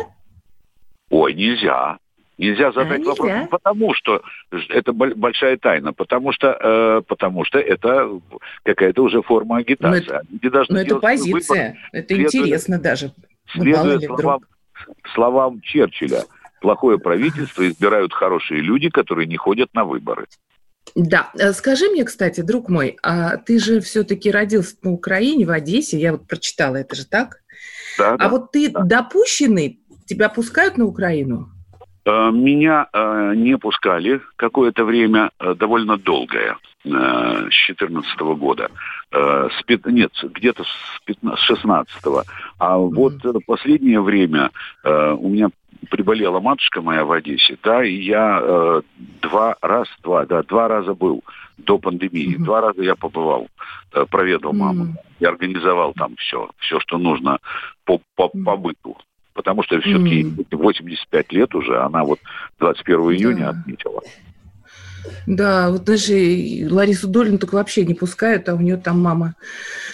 Ой, 1.11 1.35
нельзя. 1.35 1.99
Нельзя 2.39 2.73
задать 2.73 3.03
а, 3.03 3.11
вопрос, 3.11 3.29
нельзя. 3.29 3.47
потому 3.47 3.95
что 3.95 4.23
это 4.51 4.93
большая 4.93 5.57
тайна, 5.59 5.93
потому 5.93 6.33
что, 6.33 6.57
э, 6.59 7.03
потому 7.07 7.45
что 7.45 7.59
это 7.59 8.21
какая-то 8.65 9.03
уже 9.03 9.23
форма 9.23 9.59
агитации. 9.59 10.07
Но 10.09 10.49
это, 10.49 10.65
но 10.69 10.81
это 10.81 10.97
позиция, 10.97 11.77
выбор, 11.93 12.05
это 12.05 12.23
интересно 12.23 12.79
даже. 12.79 13.13
Следуя 13.53 14.01
словам, 14.01 14.41
словам 15.15 15.61
Черчилля, 15.61 16.23
плохое 16.61 16.99
правительство 16.99 17.69
избирают 17.69 18.13
хорошие 18.15 18.63
люди, 18.63 18.89
которые 18.89 19.27
не 19.27 19.37
ходят 19.37 19.73
на 19.75 19.85
выборы. 19.85 20.27
Да, 20.95 21.31
э, 21.39 21.53
скажи 21.53 21.89
мне, 21.89 22.05
кстати, 22.05 22.41
друг 22.41 22.69
мой, 22.69 22.97
а 23.03 23.37
ты 23.37 23.59
же 23.59 23.81
все-таки 23.81 24.31
родился 24.31 24.77
на 24.83 24.91
Украине, 24.91 25.47
в 25.47 25.51
Одессе, 25.51 25.99
я 25.99 26.13
вот 26.13 26.27
прочитала, 26.27 26.77
это 26.77 26.97
же 26.97 27.07
так? 27.07 27.39
Да, 27.99 28.15
а 28.15 28.17
да, 28.17 28.29
вот 28.29 28.53
ты 28.53 28.71
да. 28.71 28.83
допущенный, 28.83 29.81
тебя 30.07 30.29
пускают 30.29 30.77
на 30.77 30.87
Украину? 30.87 31.51
Э, 32.05 32.31
меня 32.33 32.89
э, 32.93 33.35
не 33.37 33.57
пускали 33.59 34.21
какое-то 34.37 34.85
время, 34.85 35.31
э, 35.39 35.55
довольно 35.55 35.97
долгое, 35.97 36.57
с 36.85 36.89
2014 36.89 38.21
года. 38.37 38.69
С, 39.13 39.63
нет, 39.85 40.11
где-то 40.21 40.65
с 40.65 41.39
16 41.39 41.95
А 42.59 42.77
вот 42.77 43.23
последнее 43.47 44.01
время 44.01 44.51
у 44.83 45.29
меня 45.29 45.51
приболела 45.91 46.41
матушка 46.41 46.83
моя 46.83 47.05
в 47.05 47.13
Одессе, 47.13 47.57
да, 47.63 47.85
и 47.85 47.95
я 47.95 48.83
два 49.21 49.55
раз, 49.63 49.87
два, 50.03 50.27
да, 50.27 50.43
два 50.43 50.67
раза 50.67 50.95
был 50.95 51.23
до 51.59 51.79
пандемии. 51.79 52.37
Угу. 52.37 52.45
Два 52.45 52.61
раза 52.61 52.83
я 52.83 52.97
побывал, 52.97 53.49
э, 53.93 54.05
проведал 54.11 54.53
маму 54.53 54.85
угу. 54.85 54.97
и 55.21 55.25
организовал 55.25 55.93
там 55.95 56.17
все, 56.17 56.51
все, 56.59 56.81
что 56.81 56.99
нужно 56.99 57.39
по, 57.85 58.01
по, 58.17 58.29
по 58.29 58.57
быту. 58.57 58.97
Потому 59.35 59.63
что 59.63 59.81
все-таки 59.81 60.23
mm. 60.23 60.47
85 60.51 61.33
лет 61.33 61.55
уже, 61.55 61.81
она 61.81 62.05
вот 62.05 62.21
21 62.59 62.99
июня 63.13 63.51
отметила. 63.51 64.01
Да, 65.27 65.71
вот 65.71 65.85
даже 65.85 66.13
Ларису 66.71 67.09
Долину 67.09 67.39
только 67.39 67.55
вообще 67.55 67.85
не 67.85 67.95
пускают, 67.95 68.49
а 68.49 68.55
у 68.55 68.61
нее 68.61 68.77
там 68.77 69.01
мама 69.01 69.35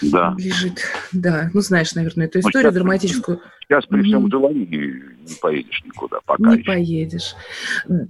да. 0.01 0.35
лежит. 0.37 0.81
Да, 1.11 1.49
ну 1.53 1.61
знаешь, 1.61 1.93
наверное, 1.95 2.27
эту 2.27 2.39
ну, 2.39 2.49
историю 2.49 2.71
сейчас, 2.71 2.75
драматическую. 2.75 3.41
Сейчас 3.67 3.85
при 3.85 4.01
всем 4.01 4.25
mm-hmm. 4.25 4.31
желании 4.31 4.65
не 4.65 5.35
поедешь 5.39 5.83
никуда 5.85 6.19
пока. 6.25 6.43
Не 6.43 6.55
еще. 6.55 6.63
поедешь. 6.65 7.35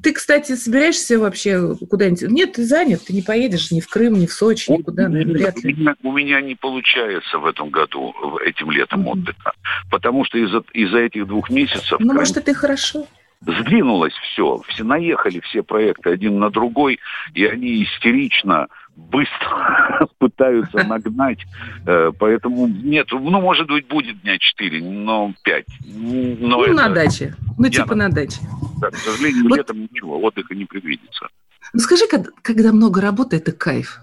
Ты, 0.01 0.13
кстати, 0.13 0.55
собираешься 0.55 1.19
вообще 1.19 1.75
куда-нибудь? 1.89 2.29
Нет, 2.29 2.53
ты 2.53 2.63
занят, 2.63 3.01
ты 3.05 3.13
не 3.13 3.21
поедешь 3.21 3.71
ни 3.71 3.81
в 3.81 3.87
Крым, 3.89 4.13
ни 4.13 4.25
в 4.25 4.31
Сочи, 4.31 4.71
никуда, 4.71 5.05
у, 5.05 5.09
наверное, 5.09 5.33
вряд 5.33 5.63
ли. 5.63 5.73
У 5.73 5.77
меня, 5.77 5.95
у 6.03 6.11
меня 6.13 6.41
не 6.41 6.55
получается 6.55 7.39
в 7.39 7.45
этом 7.45 7.69
году, 7.71 8.13
этим 8.45 8.71
летом 8.71 9.01
mm-hmm. 9.01 9.11
отдыха, 9.11 9.51
потому 9.91 10.23
что 10.23 10.37
из-за 10.37 10.63
из 10.73 10.93
этих 10.93 11.27
двух 11.27 11.49
месяцев... 11.49 11.99
Ну, 11.99 12.07
Крым... 12.07 12.15
может, 12.15 12.37
это 12.37 12.51
и 12.51 12.53
хорошо 12.53 13.05
сдвинулось 13.41 14.13
все, 14.13 14.61
все 14.67 14.83
наехали 14.83 15.39
все 15.39 15.63
проекты 15.63 16.09
один 16.11 16.39
на 16.39 16.49
другой, 16.49 16.99
и 17.33 17.45
они 17.45 17.83
истерично 17.83 18.67
быстро 18.95 20.07
пытаются 20.17 20.83
нагнать. 20.87 21.39
Э, 21.85 22.11
поэтому 22.17 22.67
нет, 22.67 23.07
ну, 23.11 23.41
может 23.41 23.67
быть, 23.67 23.87
будет 23.87 24.21
дня 24.21 24.37
4, 24.37 24.81
но 24.83 25.33
5. 25.43 25.65
Но 25.85 26.47
ну, 26.47 26.63
это... 26.63 26.73
на 26.73 26.89
даче. 26.89 27.35
Ну, 27.57 27.65
Я 27.65 27.71
типа 27.71 27.95
на, 27.95 28.07
на 28.07 28.15
даче. 28.15 28.41
Да, 28.81 28.89
к 28.89 28.95
сожалению, 28.95 29.49
вот... 29.49 29.57
летом 29.57 29.81
ничего, 29.81 30.19
отдыха 30.19 30.55
не 30.55 30.65
предвидится. 30.65 31.27
Ну, 31.73 31.79
скажи, 31.79 32.07
когда, 32.09 32.29
когда 32.41 32.71
много 32.71 33.01
работы, 33.01 33.37
это 33.37 33.51
кайф. 33.51 33.99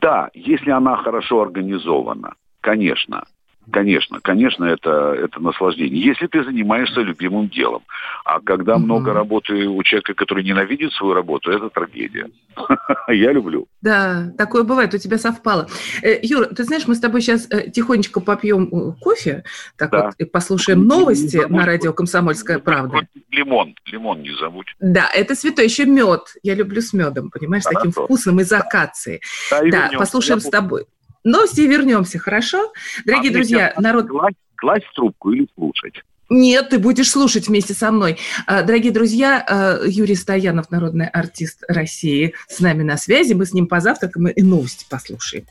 Да, 0.00 0.30
если 0.34 0.70
она 0.70 0.96
хорошо 0.96 1.42
организована, 1.42 2.34
конечно. 2.60 3.24
Конечно, 3.72 4.20
конечно, 4.20 4.64
это, 4.64 5.14
это 5.14 5.40
наслаждение. 5.40 6.02
Если 6.02 6.26
ты 6.26 6.44
занимаешься 6.44 7.00
любимым 7.00 7.48
делом. 7.48 7.82
А 8.24 8.40
когда 8.40 8.76
угу. 8.76 8.84
много 8.84 9.12
работы 9.12 9.66
у 9.68 9.82
человека, 9.82 10.14
который 10.14 10.44
ненавидит 10.44 10.92
свою 10.92 11.14
работу, 11.14 11.50
это 11.50 11.70
трагедия. 11.70 12.28
Я 13.08 13.32
люблю. 13.32 13.66
Да, 13.82 14.32
такое 14.36 14.62
бывает, 14.62 14.94
у 14.94 14.98
тебя 14.98 15.18
совпало. 15.18 15.68
Э, 16.02 16.18
Юра, 16.22 16.46
ты 16.46 16.64
знаешь, 16.64 16.86
мы 16.86 16.94
с 16.94 17.00
тобой 17.00 17.20
сейчас 17.20 17.48
э, 17.50 17.70
тихонечко 17.70 18.20
попьем 18.20 18.68
э, 18.72 18.92
кофе, 19.00 19.44
так 19.76 19.90
да. 19.90 20.06
вот, 20.06 20.14
и 20.18 20.24
послушаем 20.24 20.86
новости 20.86 21.44
на 21.48 21.64
радио 21.64 21.92
«Комсомольская 21.92 22.58
правда». 22.58 23.06
Лимон, 23.30 23.74
лимон 23.86 24.22
не 24.22 24.32
забудь. 24.38 24.66
Да, 24.80 25.08
это 25.14 25.34
святой, 25.34 25.64
еще 25.64 25.86
мед. 25.86 26.22
Я 26.42 26.54
люблю 26.54 26.80
с 26.80 26.92
медом, 26.92 27.30
понимаешь, 27.30 27.64
Хорошо. 27.64 27.78
таким 27.78 27.92
вкусным 28.04 28.40
из 28.40 28.52
акации. 28.52 29.20
Да, 29.50 29.88
да 29.90 29.90
послушаем 29.96 30.40
с 30.40 30.48
тобой. 30.48 30.86
Новости 31.24 31.60
и 31.60 31.66
вернемся, 31.66 32.18
хорошо? 32.18 32.72
Дорогие 33.04 33.30
а 33.30 33.34
друзья, 33.34 33.74
народ... 33.78 34.08
Класть, 34.08 34.36
класть 34.56 34.86
трубку 34.94 35.32
или 35.32 35.46
слушать? 35.54 36.02
Нет, 36.30 36.70
ты 36.70 36.78
будешь 36.78 37.10
слушать 37.10 37.48
вместе 37.48 37.74
со 37.74 37.90
мной. 37.90 38.16
А, 38.46 38.62
дорогие 38.62 38.92
друзья, 38.92 39.44
а, 39.46 39.80
Юрий 39.84 40.14
Стоянов, 40.14 40.70
народный 40.70 41.08
артист 41.08 41.64
России, 41.68 42.34
с 42.48 42.60
нами 42.60 42.84
на 42.84 42.96
связи. 42.96 43.34
Мы 43.34 43.46
с 43.46 43.52
ним 43.52 43.66
позавтракаем 43.66 44.28
и 44.28 44.42
новости 44.42 44.86
послушаем. 44.88 45.44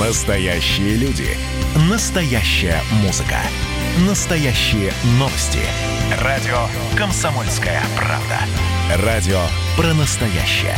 Настоящие 0.00 0.96
люди. 0.96 1.28
Настоящая 1.90 2.80
музыка. 3.04 3.36
Настоящие 4.08 4.90
новости. 5.20 5.60
Радио 6.22 6.66
«Комсомольская 6.96 7.80
правда». 7.96 8.40
Радио 9.04 9.40
про 9.76 9.94
настоящее. 9.94 10.76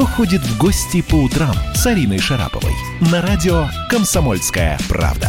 «Кто 0.00 0.06
ходит 0.06 0.40
в 0.40 0.58
гости 0.58 1.02
по 1.02 1.16
утрам» 1.16 1.52
с 1.74 1.86
Ариной 1.86 2.16
Шараповой 2.16 2.72
на 3.12 3.20
радио 3.20 3.64
«Комсомольская 3.90 4.78
правда». 4.88 5.28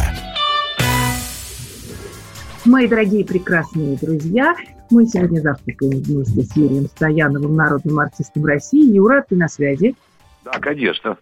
Мои 2.64 2.88
дорогие 2.88 3.22
прекрасные 3.22 3.98
друзья, 3.98 4.54
мы 4.90 5.04
сегодня 5.04 5.42
завтракаем 5.42 6.02
вместе 6.02 6.40
с 6.40 6.56
Юрием 6.56 6.86
Стояновым, 6.86 7.54
народным 7.54 7.98
артистом 7.98 8.46
России. 8.46 8.94
Юра, 8.94 9.22
ты 9.28 9.36
на 9.36 9.48
связи? 9.48 9.94
Да, 10.42 10.52
конечно. 10.52 11.18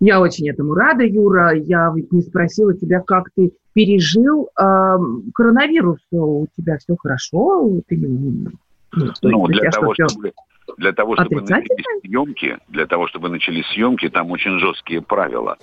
Я 0.00 0.20
очень 0.20 0.50
этому 0.50 0.74
рада, 0.74 1.04
Юра. 1.04 1.54
Я 1.54 1.92
ведь 1.94 2.10
не 2.10 2.22
спросила 2.22 2.74
тебя, 2.74 2.98
как 2.98 3.28
ты 3.36 3.52
пережил 3.74 4.50
э, 4.60 4.96
коронавирус. 5.32 6.00
У 6.10 6.48
тебя 6.56 6.78
все 6.78 6.96
хорошо? 6.96 7.80
Ты 7.86 7.94
не, 7.94 8.50
ну, 8.92 9.12
ну 9.22 9.46
для 9.46 9.70
того, 9.70 9.94
чтобы, 9.94 10.32
для 10.76 10.92
того, 10.92 11.14
чтобы 11.16 11.42
начались 11.42 12.00
съемки, 12.02 12.58
для 12.68 12.86
того, 12.86 13.08
чтобы 13.08 13.28
начались 13.28 13.66
съемки, 13.68 14.08
там 14.08 14.30
очень 14.30 14.58
жесткие 14.58 15.02
правила, 15.02 15.56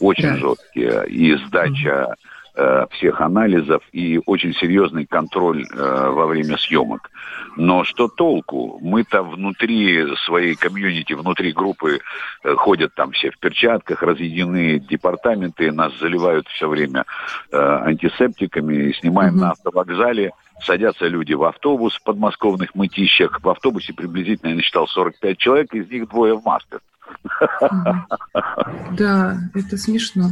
очень 0.00 0.30
да. 0.30 0.36
жесткие, 0.36 1.06
и 1.08 1.34
сдача 1.46 2.14
э, 2.58 2.86
всех 2.90 3.20
анализов 3.20 3.82
и 3.92 4.20
очень 4.26 4.52
серьезный 4.54 5.06
контроль 5.06 5.64
э, 5.64 6.08
во 6.10 6.26
время 6.26 6.58
съемок. 6.58 7.10
Но 7.56 7.84
что 7.84 8.08
толку? 8.08 8.78
Мы-то 8.82 9.22
внутри 9.22 10.14
своей 10.26 10.54
комьюнити, 10.54 11.12
внутри 11.12 11.52
группы 11.52 12.00
э, 12.44 12.54
ходят 12.54 12.94
там 12.94 13.12
все 13.12 13.30
в 13.30 13.38
перчатках, 13.38 14.02
разъединены 14.02 14.78
департаменты, 14.78 15.72
нас 15.72 15.96
заливают 15.98 16.48
все 16.48 16.68
время 16.68 17.04
э, 17.52 17.56
антисептиками, 17.56 18.92
снимаем 18.92 19.34
угу. 19.34 19.40
на 19.40 19.50
автовокзале 19.52 20.32
садятся 20.60 21.06
люди 21.06 21.34
в 21.34 21.44
автобус 21.44 21.94
в 21.94 22.02
подмосковных 22.02 22.74
мытищах. 22.74 23.40
В 23.42 23.48
автобусе 23.48 23.92
приблизительно, 23.92 24.50
я 24.50 24.56
насчитал, 24.56 24.88
45 24.88 25.38
человек, 25.38 25.72
из 25.72 25.88
них 25.88 26.08
двое 26.08 26.36
в 26.36 26.44
масках. 26.44 26.80
Да, 28.92 29.36
это 29.54 29.76
смешно. 29.76 30.24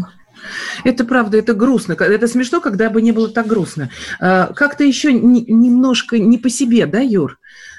Это 0.85 1.05
правда, 1.05 1.39
это 1.39 1.55
грустно. 1.55 1.95
Это 1.95 2.27
смешно, 2.29 2.61
когда 2.61 2.91
бы 2.91 3.03
не 3.03 3.13
было 3.13 3.29
так 3.29 3.47
грустно. 3.47 3.91
А, 4.21 4.53
как-то 4.53 4.85
еще 4.85 5.13
немножко 5.13 6.19
не 6.19 6.39
по 6.39 6.51
себе, 6.51 6.87
да, 6.87 7.01
Юр? 7.01 7.39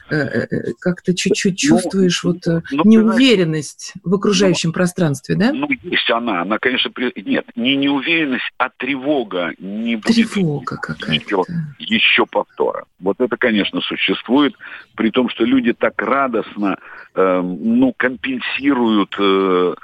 Э, 0.09 0.15
э, 0.15 0.47
э, 0.49 0.73
как-то 0.79 1.13
чуть-чуть 1.13 1.59
ну, 1.63 1.69
чувствуешь 1.69 2.23
вот 2.23 2.37
ну, 2.45 2.83
неуверенность 2.85 3.93
в 4.05 4.15
окружающем 4.15 4.69
ну, 4.69 4.73
пространстве, 4.73 5.35
да? 5.35 5.51
Ну, 5.51 5.67
есть 5.83 6.09
она. 6.09 6.43
Она, 6.43 6.59
конечно, 6.59 6.89
при... 6.91 7.11
нет, 7.21 7.45
не 7.57 7.75
неуверенность, 7.75 8.49
а 8.57 8.69
тревога. 8.69 9.51
Не 9.59 9.97
тревога 9.97 10.77
какая-то. 10.77 11.11
Еще, 11.11 11.43
еще 11.79 12.25
повтора. 12.25 12.85
Вот 12.99 13.19
это, 13.19 13.35
конечно, 13.35 13.81
существует, 13.81 14.55
при 14.95 15.11
том, 15.11 15.29
что 15.29 15.43
люди 15.43 15.73
так 15.73 16.01
радостно, 16.01 16.77
э, 17.13 17.41
ну, 17.41 17.93
компенсируют 17.97 19.13
э, 19.19 19.75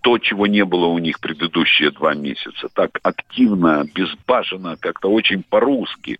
то, 0.00 0.18
чего 0.18 0.46
не 0.46 0.64
было 0.64 0.86
у 0.86 0.98
них 0.98 1.20
предыдущие 1.20 1.90
два 1.90 2.14
месяца. 2.14 2.68
Так 2.72 2.98
активно, 3.02 3.84
безбашенно, 3.94 4.76
как-то 4.76 5.10
очень 5.10 5.42
по-русски 5.42 6.18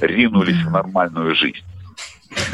ринулись 0.00 0.62
да. 0.62 0.68
в 0.68 0.72
нормальную 0.72 1.34
жизнь 1.34 1.64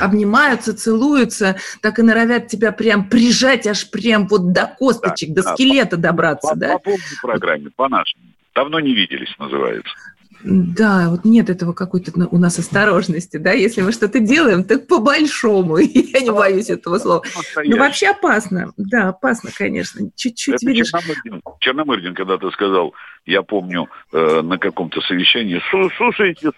обнимаются, 0.01 0.77
целуются, 0.77 1.57
так 1.83 1.99
и 1.99 2.03
норовят 2.03 2.49
тебя 2.49 2.73
прям 2.73 3.09
прижать 3.09 3.67
аж 3.67 3.89
прям 3.91 4.27
вот 4.27 4.53
до 4.53 4.67
косточек, 4.67 5.31
да, 5.31 5.43
до 5.43 5.55
скелета 5.55 5.97
по, 5.97 6.03
добраться, 6.03 6.49
по, 6.49 6.57
да? 6.57 6.73
По 6.73 6.79
полной 6.79 7.01
программе, 7.23 7.71
по 7.75 7.89
нашему. 7.89 8.25
Давно 8.55 8.81
не 8.81 8.95
виделись, 8.95 9.33
называется. 9.39 9.95
Да, 10.45 11.09
вот 11.11 11.25
нет 11.25 11.51
этого 11.51 11.73
какой-то 11.73 12.13
у 12.31 12.39
нас 12.39 12.59
осторожности, 12.59 13.39
да, 13.39 13.53
если 13.53 13.83
мы 13.83 13.93
что-то 13.93 14.21
делаем, 14.21 14.65
так 14.65 14.87
по-большому, 14.87 15.77
я 15.79 16.21
не 16.21 16.31
боюсь 16.31 16.71
этого 16.71 16.99
слова. 16.99 17.23
Ну, 17.65 17.77
вообще 17.77 18.09
опасно, 18.09 18.73
да, 18.77 19.09
опасно, 19.09 19.51
конечно, 19.57 20.09
чуть-чуть, 20.15 20.63
видишь. 20.63 20.91
Черномырдин, 20.91 21.43
Черномырдин 21.61 22.15
когда-то 22.15 22.51
сказал, 22.53 22.95
я 23.27 23.43
помню, 23.43 23.89
э, 24.13 24.41
на 24.43 24.59
каком-то 24.59 25.01
совещании, 25.01 25.61
слушайте, 25.97 26.51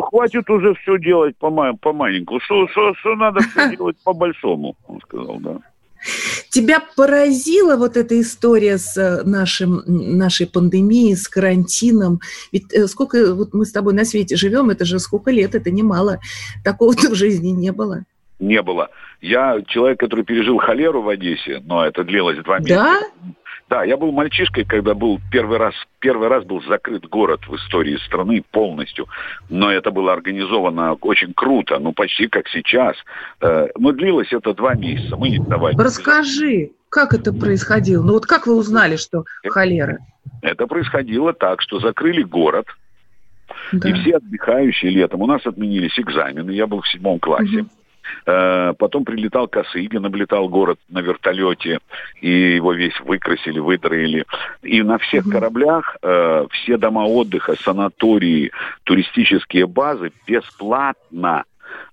хватит 0.00 0.48
уже 0.48 0.74
все 0.74 0.98
делать 0.98 1.36
по, 1.36 1.50
по 1.74 1.92
маленькому, 1.92 2.40
что, 2.40 2.66
что, 2.68 2.94
что 2.94 3.14
надо 3.14 3.40
все 3.40 3.70
делать 3.76 3.96
по-большому, 4.04 4.76
он 4.86 5.00
сказал, 5.00 5.38
да. 5.40 5.58
Тебя 6.56 6.80
поразила 6.96 7.76
вот 7.76 7.98
эта 7.98 8.18
история 8.18 8.78
с 8.78 8.96
э, 8.96 9.22
нашим, 9.24 9.82
нашей 9.86 10.46
пандемией, 10.46 11.14
с 11.14 11.28
карантином? 11.28 12.20
Ведь 12.50 12.72
э, 12.72 12.86
сколько 12.86 13.34
вот 13.34 13.52
мы 13.52 13.66
с 13.66 13.72
тобой 13.72 13.92
на 13.92 14.06
свете 14.06 14.36
живем, 14.36 14.70
это 14.70 14.86
же 14.86 14.98
сколько 14.98 15.30
лет, 15.30 15.54
это 15.54 15.70
немало. 15.70 16.18
Такого-то 16.64 17.10
в 17.10 17.14
жизни 17.14 17.50
не 17.50 17.72
было. 17.72 18.04
Не 18.38 18.62
было. 18.62 18.88
Я 19.20 19.60
человек, 19.68 20.00
который 20.00 20.24
пережил 20.24 20.56
холеру 20.56 21.02
в 21.02 21.10
Одессе, 21.10 21.62
но 21.62 21.84
это 21.84 22.04
длилось 22.04 22.42
два 22.42 22.58
месяца. 22.58 22.74
Да? 22.74 23.00
Да, 23.68 23.82
я 23.82 23.96
был 23.96 24.12
мальчишкой, 24.12 24.64
когда 24.64 24.94
был 24.94 25.18
первый 25.30 25.58
раз, 25.58 25.74
первый 25.98 26.28
раз 26.28 26.44
был 26.44 26.62
закрыт 26.62 27.04
город 27.08 27.40
в 27.48 27.56
истории 27.56 27.96
страны 28.06 28.44
полностью. 28.52 29.08
Но 29.48 29.72
это 29.72 29.90
было 29.90 30.12
организовано 30.12 30.94
очень 30.94 31.34
круто, 31.34 31.78
ну 31.80 31.92
почти 31.92 32.28
как 32.28 32.46
сейчас. 32.48 32.96
Э, 33.40 33.66
но 33.76 33.90
длилось 33.90 34.32
это 34.32 34.54
два 34.54 34.74
месяца. 34.74 35.16
Мы 35.16 35.30
не 35.30 35.38
давали. 35.40 35.76
Расскажи, 35.76 36.70
как 36.90 37.12
это 37.12 37.32
происходило? 37.32 38.04
Ну 38.04 38.12
вот 38.12 38.26
как 38.26 38.46
вы 38.46 38.56
узнали, 38.56 38.96
что 38.96 39.24
холера? 39.44 39.98
Это 40.42 40.68
происходило 40.68 41.32
так, 41.32 41.60
что 41.60 41.80
закрыли 41.80 42.22
город, 42.22 42.66
Да. 43.72 43.88
И 43.88 43.92
все 43.94 44.16
отдыхающие 44.16 44.92
летом. 44.92 45.22
У 45.22 45.26
нас 45.26 45.44
отменились 45.44 45.98
экзамены. 45.98 46.52
Я 46.52 46.68
был 46.68 46.82
в 46.82 46.88
седьмом 46.88 47.18
классе. 47.18 47.62
Угу. 47.62 47.68
Потом 48.24 49.04
прилетал 49.04 49.48
Косыгин, 49.48 50.04
облетал 50.04 50.48
город 50.48 50.78
на 50.88 51.00
вертолете, 51.00 51.78
и 52.20 52.54
его 52.54 52.72
весь 52.72 52.98
выкрасили, 53.00 53.58
вытроили. 53.58 54.24
И 54.62 54.82
на 54.82 54.98
всех 54.98 55.28
кораблях 55.28 55.96
э, 56.02 56.46
все 56.50 56.76
дома 56.76 57.06
отдыха, 57.06 57.54
санатории, 57.56 58.52
туристические 58.84 59.66
базы 59.66 60.12
бесплатно 60.26 61.44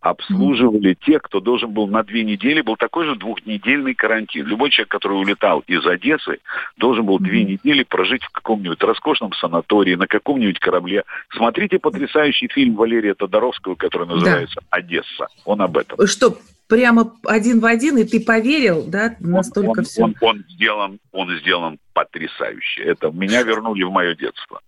обслуживали 0.02 0.96
тех, 1.06 1.22
кто 1.22 1.40
должен 1.40 1.72
был 1.72 1.88
на 1.88 2.04
две 2.04 2.24
недели, 2.24 2.62
был 2.62 2.76
такой 2.76 3.06
же 3.06 3.16
двухнедельный 3.16 3.96
карантин. 3.96 4.46
Любой 4.46 4.70
человек, 4.70 4.92
который 4.92 5.20
улетал 5.20 5.64
из 5.68 5.86
Одессы, 5.86 6.40
должен 6.78 7.06
был 7.06 7.20
две 7.20 7.44
недели 7.44 7.84
прожить 7.84 8.24
в 8.24 8.30
каком-нибудь 8.32 8.82
роскошном 8.82 9.34
санатории, 9.34 9.96
на 9.96 10.08
каком-нибудь 10.08 10.60
корабле. 10.60 11.04
Смотрите 11.36 11.80
потрясающий 11.80 12.48
фильм 12.48 12.76
Валерия 12.76 13.14
Тодоровского, 13.14 13.76
который 13.76 14.08
называется 14.08 14.60
да. 14.62 14.68
«Одесса». 14.78 15.28
Он 15.46 15.62
об 15.62 15.78
этом. 15.78 16.06
Что, 16.08 16.38
прямо 16.68 17.14
один 17.26 17.60
в 17.60 17.66
один, 17.66 17.98
и 17.98 18.04
ты 18.04 18.20
поверил, 18.20 18.84
да, 18.88 19.16
настолько 19.20 19.70
он, 19.70 19.78
он, 19.80 19.86
все? 19.86 20.04
Он, 20.04 20.16
он, 20.22 20.44
сделан, 20.50 21.00
он 21.12 21.38
сделан 21.40 21.80
потрясающе. 21.94 22.84
Это 22.84 23.12
меня 23.12 23.44
вернули 23.44 23.84
в 23.84 23.92
мое 23.92 24.16
детство. 24.16 24.62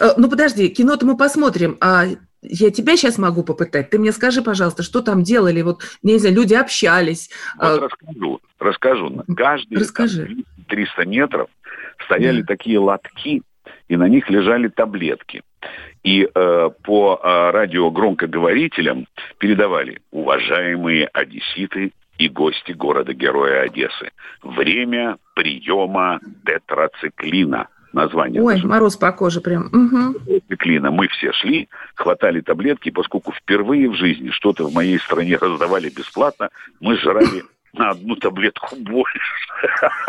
Э, 0.00 0.12
ну, 0.16 0.30
подожди, 0.30 0.68
кино-то 0.68 1.06
мы 1.06 1.16
посмотрим. 1.16 1.76
А 1.80 2.04
я 2.42 2.70
тебя 2.70 2.96
сейчас 2.96 3.18
могу 3.18 3.42
попытать. 3.42 3.90
Ты 3.90 3.98
мне 3.98 4.12
скажи, 4.12 4.42
пожалуйста, 4.42 4.82
что 4.82 5.02
там 5.02 5.22
делали? 5.22 5.62
Вот, 5.62 5.82
не 6.02 6.18
знаю, 6.18 6.36
люди 6.36 6.54
общались. 6.54 7.30
Вот 7.56 7.64
а... 7.64 7.80
расскажу, 7.80 8.40
расскажу. 8.58 9.22
Каждые 9.36 9.78
Расскажи. 9.78 10.36
300 10.68 11.06
метров 11.06 11.48
стояли 12.04 12.40
да. 12.40 12.46
такие 12.46 12.78
лотки, 12.78 13.42
и 13.88 13.96
на 13.96 14.08
них 14.08 14.30
лежали 14.30 14.68
таблетки. 14.68 15.42
И 16.02 16.26
э, 16.34 16.70
по 16.82 17.20
э, 17.22 17.50
радиогромкоговорителям 17.50 19.06
передавали 19.38 20.00
«Уважаемые 20.10 21.06
одесситы 21.06 21.92
и 22.16 22.28
гости 22.28 22.72
города-героя 22.72 23.62
Одессы, 23.62 24.10
время 24.42 25.18
приема 25.34 26.20
тетрациклина» 26.46 27.68
название. 27.92 28.42
Ой, 28.42 28.54
даже. 28.54 28.66
мороз 28.66 28.96
по 28.96 29.12
коже 29.12 29.40
прям. 29.40 29.66
Угу. 29.66 30.40
Клина. 30.58 30.90
Мы 30.90 31.08
все 31.08 31.32
шли, 31.32 31.68
хватали 31.94 32.40
таблетки, 32.40 32.90
поскольку 32.90 33.32
впервые 33.32 33.88
в 33.88 33.94
жизни 33.94 34.30
что-то 34.30 34.66
в 34.66 34.74
моей 34.74 34.98
стране 34.98 35.36
раздавали 35.36 35.88
бесплатно, 35.88 36.50
мы 36.80 36.96
жрали 36.96 37.44
на 37.72 37.90
одну 37.90 38.16
таблетку 38.16 38.76
больше. 38.76 39.20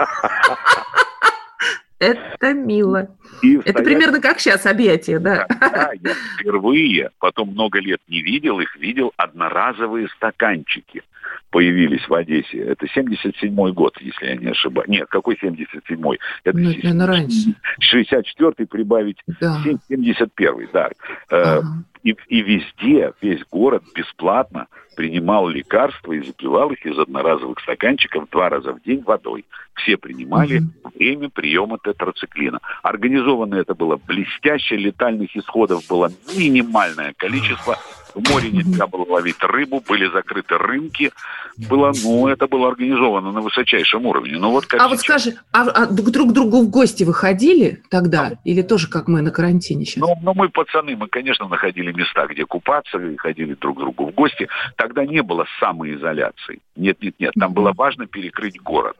Это 2.00 2.54
мило. 2.54 3.10
И 3.44 3.58
Это 3.58 3.70
стоять... 3.74 3.86
примерно 3.86 4.20
как 4.20 4.40
сейчас 4.40 4.66
объятия, 4.66 5.20
да. 5.20 5.46
Да, 5.60 5.92
я 6.02 6.14
впервые, 6.36 7.12
потом 7.20 7.50
много 7.50 7.80
лет 7.80 8.02
не 8.08 8.24
видел 8.24 8.60
их, 8.60 8.76
видел 8.76 9.14
одноразовые 9.18 10.08
стаканчики 10.10 11.04
появились 11.52 12.08
в 12.08 12.14
Одессе. 12.14 12.60
Это 12.60 12.86
77-й 12.88 13.74
год, 13.74 13.96
если 14.02 14.26
я 14.26 14.36
не 14.36 14.48
ошибаюсь. 14.48 14.90
Нет, 14.90 15.08
какой 15.10 15.36
77-й? 15.36 16.20
Это 16.44 16.58
ну, 16.58 16.72
64-й 16.72 18.66
прибавить 18.66 19.18
да. 19.40 19.62
71-й, 19.66 20.70
да. 20.74 20.90
Э, 21.30 21.42
ага. 21.60 21.84
И, 22.04 22.16
и 22.30 22.42
везде, 22.42 23.14
весь 23.22 23.42
город 23.52 23.84
бесплатно 23.94 24.68
принимал 24.96 25.48
лекарства 25.48 26.14
и 26.14 26.24
запивал 26.24 26.72
их 26.72 26.86
из 26.86 26.98
одноразовых 26.98 27.60
стаканчиков 27.60 28.30
два 28.30 28.50
раза 28.50 28.74
в 28.74 28.82
день 28.82 29.04
водой. 29.04 29.46
Все 29.76 29.98
принимали 29.98 30.60
угу. 30.60 30.92
время 30.96 31.30
приема 31.30 31.78
тетрациклина. 31.84 32.60
Организовано 32.84 33.56
это 33.56 33.74
было 33.74 33.98
блестяще, 33.98 34.76
летальных 34.76 35.36
исходов 35.36 35.88
было 35.88 36.12
минимальное 36.36 37.14
количество. 37.18 37.78
В 38.14 38.30
море 38.30 38.52
нельзя 38.52 38.88
было 38.88 39.06
ловить 39.06 39.42
рыбу, 39.42 39.82
были 39.88 40.08
закрыты 40.12 40.58
рынки. 40.58 41.12
Было, 41.58 41.92
ну, 42.04 42.28
это 42.28 42.48
было 42.48 42.70
организовано 42.70 43.32
на 43.32 43.42
высочайшем 43.42 44.06
уровне. 44.06 44.38
Ну, 44.38 44.52
вот 44.52 44.66
как 44.66 44.82
а 44.82 44.84
сейчас. 44.84 44.92
вот 44.92 45.00
скажи, 45.00 45.38
а, 45.52 45.64
а 45.70 45.86
друг 45.88 46.30
к 46.30 46.32
другу 46.32 46.62
в 46.62 46.70
гости 46.70 47.04
выходили 47.04 47.82
тогда? 47.90 48.32
А, 48.34 48.38
Или 48.44 48.62
тоже 48.62 48.88
как 48.88 49.08
мы 49.08 49.22
на 49.22 49.32
карантине 49.32 49.86
сейчас? 49.86 50.02
Ну, 50.02 50.16
ну, 50.22 50.34
мы 50.34 50.50
пацаны, 50.50 50.96
мы, 50.96 51.08
конечно, 51.08 51.48
находили 51.48 51.92
места, 51.92 52.28
где 52.28 52.46
купаться, 52.46 52.98
и 52.98 53.18
ходили 53.18 53.54
друг 53.56 53.78
к 53.78 53.80
другу 53.80 54.08
в 54.08 54.14
гости. 54.14 54.48
Тогда 54.76 55.06
не 55.06 55.22
было 55.22 55.46
самоизоляции. 55.60 56.60
Нет, 56.76 57.02
нет, 57.02 57.16
нет. 57.20 57.34
Там 57.40 57.54
было 57.54 57.74
важно 57.74 58.08
перекрыть 58.08 58.60
город 58.62 58.98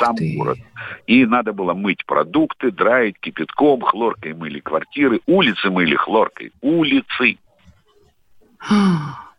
сам 0.00 0.16
город. 0.36 0.58
И 1.06 1.24
надо 1.24 1.52
было 1.52 1.74
мыть 1.74 2.04
продукты, 2.06 2.70
драить 2.70 3.18
кипятком, 3.20 3.80
хлоркой 3.80 4.34
мыли 4.34 4.60
квартиры, 4.60 5.20
улицы 5.26 5.70
мыли 5.70 5.94
хлоркой, 5.94 6.52
улицы. 6.60 7.38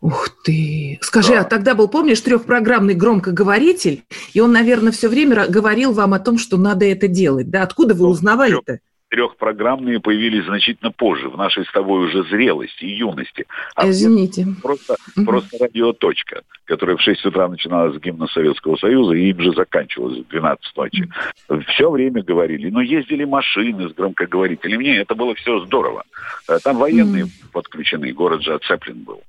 Ух 0.01 0.29
ты! 0.43 0.99
Скажи, 1.01 1.33
да. 1.33 1.41
а 1.41 1.43
тогда 1.43 1.73
был, 1.73 1.87
помнишь, 1.87 2.21
трехпрограммный 2.21 2.93
громкоговоритель, 2.93 4.03
и 4.33 4.39
он, 4.39 4.51
наверное, 4.51 4.91
все 4.91 5.09
время 5.09 5.47
говорил 5.47 5.91
вам 5.91 6.13
о 6.13 6.19
том, 6.19 6.37
что 6.37 6.57
надо 6.57 6.85
это 6.85 7.07
делать, 7.07 7.49
да? 7.49 7.63
Откуда 7.63 7.93
вы 7.93 8.03
ну, 8.03 8.09
узнавали-то? 8.09 8.79
трехпрограммные 9.09 9.99
появились 9.99 10.45
значительно 10.45 10.91
позже, 10.91 11.29
в 11.29 11.37
нашей 11.37 11.65
с 11.65 11.71
тобой 11.71 12.05
уже 12.07 12.23
зрелости 12.23 12.83
и 12.83 12.97
юности. 12.97 13.45
А 13.75 13.89
Извините. 13.89 14.47
Просто, 14.61 14.95
угу. 15.15 15.25
просто 15.25 15.57
радиоточка, 15.59 16.41
которая 16.65 16.97
в 16.97 17.01
6 17.01 17.25
утра 17.25 17.47
начиналась 17.47 17.95
с 17.95 17.99
гимна 18.01 18.27
Советского 18.27 18.75
Союза 18.75 19.13
и 19.13 19.29
им 19.29 19.39
же 19.39 19.53
заканчивалась 19.53 20.19
в 20.19 20.27
12 20.27 20.77
ночи. 20.77 21.09
Угу. 21.49 21.61
Все 21.73 21.89
время 21.89 22.23
говорили. 22.23 22.69
Но 22.69 22.81
ездили 22.81 23.23
машины 23.23 23.89
с 23.89 23.93
громкоговорителями. 23.93 24.77
Мне 24.77 24.97
это 24.97 25.15
было 25.15 25.35
все 25.35 25.59
здорово. 25.65 26.03
Э, 26.49 26.59
там 26.63 26.77
военные 26.77 27.25
угу. 27.25 27.31
подключены, 27.53 28.11
город 28.11 28.41
же 28.43 28.53
оцеплен 28.53 29.03
был. 29.03 29.21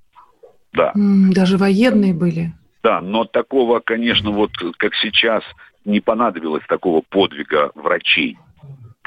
Да. 0.78 0.92
Даже 0.94 1.58
военные 1.58 2.14
были? 2.14 2.52
Да, 2.82 3.00
но 3.00 3.24
такого, 3.24 3.80
конечно, 3.80 4.30
вот 4.30 4.52
как 4.78 4.94
сейчас, 4.94 5.42
не 5.84 6.00
понадобилось 6.00 6.62
такого 6.68 7.02
подвига 7.10 7.70
врачей 7.74 8.38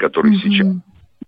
который 0.02 0.32
угу. 0.32 0.40
сейчас 0.40 0.66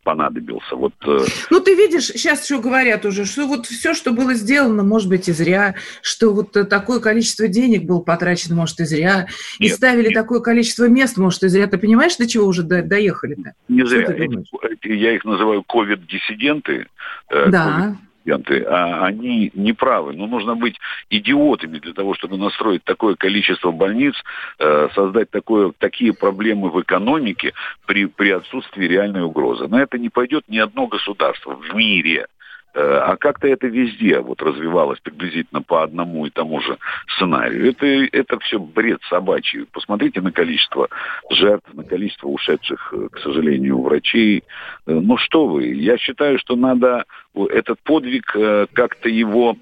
понадобился. 0.02 0.76
Вот, 0.76 0.92
э, 1.06 1.18
ну, 1.48 1.60
ты 1.60 1.74
видишь, 1.74 2.08
сейчас 2.08 2.44
еще 2.44 2.60
говорят 2.60 3.06
уже, 3.06 3.24
что 3.24 3.46
вот 3.46 3.64
все, 3.64 3.94
что 3.94 4.12
было 4.12 4.34
сделано, 4.34 4.82
может 4.82 5.08
быть, 5.08 5.28
и 5.28 5.32
зря, 5.32 5.76
что 6.02 6.34
вот 6.34 6.52
такое 6.68 7.00
количество 7.00 7.48
денег 7.48 7.84
было 7.84 8.00
потрачено, 8.00 8.54
может, 8.54 8.80
и 8.80 8.84
зря, 8.84 9.28
и 9.58 9.64
нет, 9.64 9.74
ставили 9.74 10.08
нет. 10.08 10.14
такое 10.14 10.40
количество 10.40 10.88
мест, 10.88 11.16
может, 11.16 11.44
и 11.44 11.48
зря. 11.48 11.68
Ты 11.68 11.78
понимаешь, 11.78 12.16
до 12.16 12.28
чего 12.28 12.46
уже 12.46 12.64
до, 12.64 12.82
доехали-то? 12.82 13.54
Не 13.68 13.86
зря. 13.86 14.14
Я 14.82 15.14
их 15.14 15.24
называю 15.24 15.62
ковид-диссиденты. 15.62 16.86
Э, 17.30 17.48
да 17.48 17.96
пациенты, 18.24 18.64
а 18.64 19.06
они 19.06 19.50
неправы. 19.54 20.12
Но 20.12 20.26
ну, 20.26 20.32
нужно 20.32 20.54
быть 20.56 20.76
идиотами 21.10 21.78
для 21.78 21.92
того, 21.92 22.14
чтобы 22.14 22.36
настроить 22.36 22.84
такое 22.84 23.14
количество 23.14 23.70
больниц, 23.70 24.14
э, 24.58 24.88
создать 24.94 25.30
такое, 25.30 25.72
такие 25.78 26.12
проблемы 26.12 26.70
в 26.70 26.80
экономике 26.80 27.52
при, 27.86 28.06
при 28.06 28.30
отсутствии 28.30 28.86
реальной 28.86 29.22
угрозы. 29.22 29.68
На 29.68 29.82
это 29.82 29.98
не 29.98 30.08
пойдет 30.08 30.44
ни 30.48 30.58
одно 30.58 30.86
государство 30.86 31.54
в 31.54 31.74
мире. 31.74 32.26
Э, 32.74 32.98
а 33.04 33.16
как-то 33.16 33.46
это 33.46 33.68
везде 33.68 34.18
вот 34.18 34.42
развивалось 34.42 34.98
приблизительно 34.98 35.62
по 35.62 35.84
одному 35.84 36.26
и 36.26 36.30
тому 36.30 36.60
же 36.60 36.76
сценарию. 37.14 37.70
Это, 37.70 37.86
это 37.86 38.38
все 38.40 38.58
бред 38.58 39.00
собачий. 39.08 39.66
Посмотрите 39.72 40.20
на 40.20 40.32
количество 40.32 40.88
жертв, 41.30 41.72
на 41.72 41.84
количество 41.84 42.28
ушедших, 42.28 42.92
э, 42.92 43.08
к 43.12 43.18
сожалению, 43.20 43.80
врачей. 43.80 44.42
Э, 44.86 44.92
ну 44.92 45.16
что 45.18 45.46
вы, 45.46 45.66
я 45.66 45.96
считаю, 45.98 46.38
что 46.38 46.56
надо 46.56 47.04
этот 47.50 47.80
подвиг 47.80 48.26
как-то 48.74 49.08
его 49.08 49.56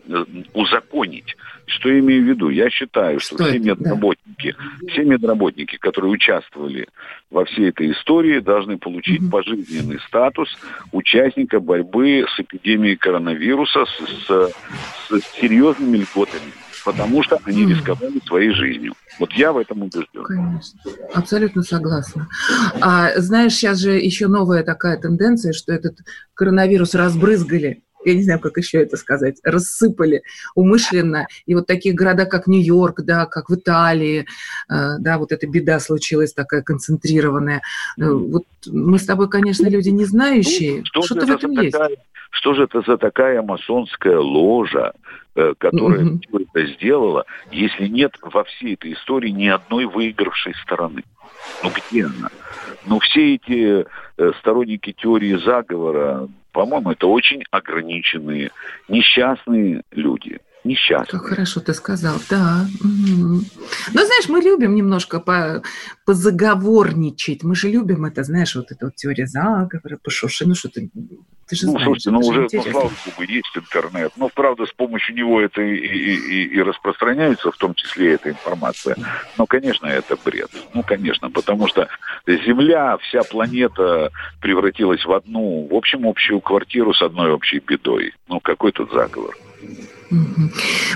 узаконить. 0.52 1.36
Что 1.66 1.88
я 1.88 2.00
имею 2.00 2.24
в 2.24 2.28
виду? 2.28 2.48
Я 2.48 2.70
считаю, 2.70 3.20
что, 3.20 3.36
что 3.36 3.44
все 3.44 3.58
медработники, 3.58 4.54
да. 4.58 4.88
все 4.88 5.04
медработники, 5.04 5.76
которые 5.76 6.10
участвовали 6.10 6.88
во 7.30 7.44
всей 7.44 7.70
этой 7.70 7.92
истории, 7.92 8.40
должны 8.40 8.78
получить 8.78 9.22
угу. 9.22 9.30
пожизненный 9.30 10.00
статус 10.06 10.56
участника 10.92 11.60
борьбы 11.60 12.26
с 12.28 12.40
эпидемией 12.40 12.96
коронавируса 12.96 13.84
с, 13.86 14.26
с, 14.26 14.52
с 15.10 15.40
серьезными 15.40 15.98
льготами 15.98 16.52
потому 16.84 17.22
что 17.22 17.38
они 17.44 17.66
рисковали 17.66 18.20
своей 18.26 18.50
жизнью. 18.50 18.94
Вот 19.18 19.32
я 19.32 19.52
в 19.52 19.58
этом 19.58 19.82
убежден. 19.82 20.24
Конечно, 20.24 20.80
абсолютно 21.14 21.62
согласна. 21.62 22.28
А 22.80 23.10
знаешь, 23.20 23.52
сейчас 23.52 23.78
же 23.78 23.92
еще 23.92 24.26
новая 24.26 24.64
такая 24.64 24.96
тенденция, 24.98 25.52
что 25.52 25.72
этот 25.72 25.98
коронавирус 26.34 26.94
разбрызгали 26.94 27.82
я 28.04 28.14
не 28.14 28.22
знаю, 28.22 28.40
как 28.40 28.56
еще 28.56 28.82
это 28.82 28.96
сказать, 28.96 29.38
рассыпали 29.42 30.22
умышленно. 30.54 31.26
И 31.46 31.54
вот 31.54 31.66
такие 31.66 31.94
города, 31.94 32.26
как 32.26 32.46
Нью-Йорк, 32.46 33.02
да, 33.02 33.26
как 33.26 33.48
в 33.48 33.54
Италии, 33.54 34.26
э, 34.68 34.98
да, 34.98 35.18
вот 35.18 35.32
эта 35.32 35.46
беда 35.46 35.80
случилась 35.80 36.32
такая 36.32 36.62
концентрированная. 36.62 37.62
Э, 37.98 38.10
вот 38.10 38.44
мы 38.66 38.98
с 38.98 39.04
тобой, 39.04 39.28
конечно, 39.28 39.66
люди 39.68 39.90
не 39.90 40.04
знающие. 40.04 40.84
Ну, 40.94 41.02
что-то 41.02 41.26
в 41.26 41.30
этом 41.30 41.54
такая, 41.54 41.88
есть. 41.90 42.00
Что 42.32 42.54
же 42.54 42.64
это 42.64 42.80
за 42.80 42.96
такая 42.96 43.42
масонская 43.42 44.18
ложа, 44.18 44.92
э, 45.36 45.52
которая 45.58 46.00
mm-hmm. 46.00 46.20
все 46.26 46.38
это 46.38 46.72
сделала, 46.72 47.24
если 47.50 47.86
нет 47.86 48.16
во 48.22 48.42
всей 48.44 48.74
этой 48.74 48.94
истории 48.94 49.28
ни 49.28 49.46
одной 49.46 49.84
выигравшей 49.84 50.54
стороны? 50.62 51.04
Ну 51.62 51.70
где 51.70 52.06
она? 52.06 52.30
Ну 52.86 52.98
все 53.00 53.34
эти 53.34 53.84
э, 53.84 54.32
сторонники 54.40 54.92
теории 54.92 55.34
заговора, 55.34 56.28
по-моему, 56.52 56.92
это 56.92 57.06
очень 57.06 57.44
ограниченные, 57.50 58.50
несчастные 58.88 59.82
люди 59.90 60.40
несчастные. 60.64 61.20
Как 61.20 61.30
хорошо 61.30 61.60
ты 61.60 61.74
сказал, 61.74 62.16
да. 62.30 62.66
Угу. 62.80 63.44
Но 63.94 64.04
знаешь, 64.04 64.28
мы 64.28 64.40
любим 64.40 64.74
немножко 64.74 65.20
по, 65.20 65.62
позаговорничать. 66.04 67.42
Мы 67.42 67.54
же 67.54 67.68
любим 67.68 68.04
это, 68.04 68.24
знаешь, 68.24 68.54
вот 68.54 68.70
эта 68.70 68.86
вот 68.86 68.96
теория 68.96 69.26
заговора, 69.26 69.98
пошуши, 70.02 70.46
ну 70.46 70.54
что 70.54 70.68
ты, 70.68 70.90
ты 71.48 71.56
же 71.56 71.66
ну, 71.66 71.72
знаешь. 71.72 71.84
Слушайте, 71.84 72.10
ну 72.10 72.18
уже, 72.20 72.48
ну, 72.52 72.62
слава 72.62 72.90
богу, 73.06 73.22
есть 73.28 73.56
интернет. 73.56 74.12
Но, 74.16 74.28
правда, 74.28 74.66
с 74.66 74.72
помощью 74.72 75.14
него 75.16 75.40
это 75.40 75.60
и, 75.62 75.74
и, 75.74 76.14
и, 76.14 76.56
и 76.56 76.62
распространяется, 76.62 77.50
в 77.50 77.56
том 77.56 77.74
числе 77.74 78.14
эта 78.14 78.30
информация. 78.30 78.96
Но, 79.38 79.46
конечно, 79.46 79.86
это 79.86 80.16
бред. 80.24 80.50
Ну, 80.74 80.82
конечно, 80.82 81.30
потому 81.30 81.66
что 81.66 81.88
Земля, 82.26 82.96
вся 82.98 83.22
планета 83.22 84.10
превратилась 84.40 85.04
в 85.04 85.12
одну, 85.12 85.66
в 85.70 85.74
общем, 85.74 86.06
общую 86.06 86.40
квартиру 86.40 86.94
с 86.94 87.02
одной 87.02 87.32
общей 87.32 87.58
бедой. 87.58 88.14
Ну, 88.28 88.40
какой 88.40 88.72
тут 88.72 88.92
заговор? 88.92 89.36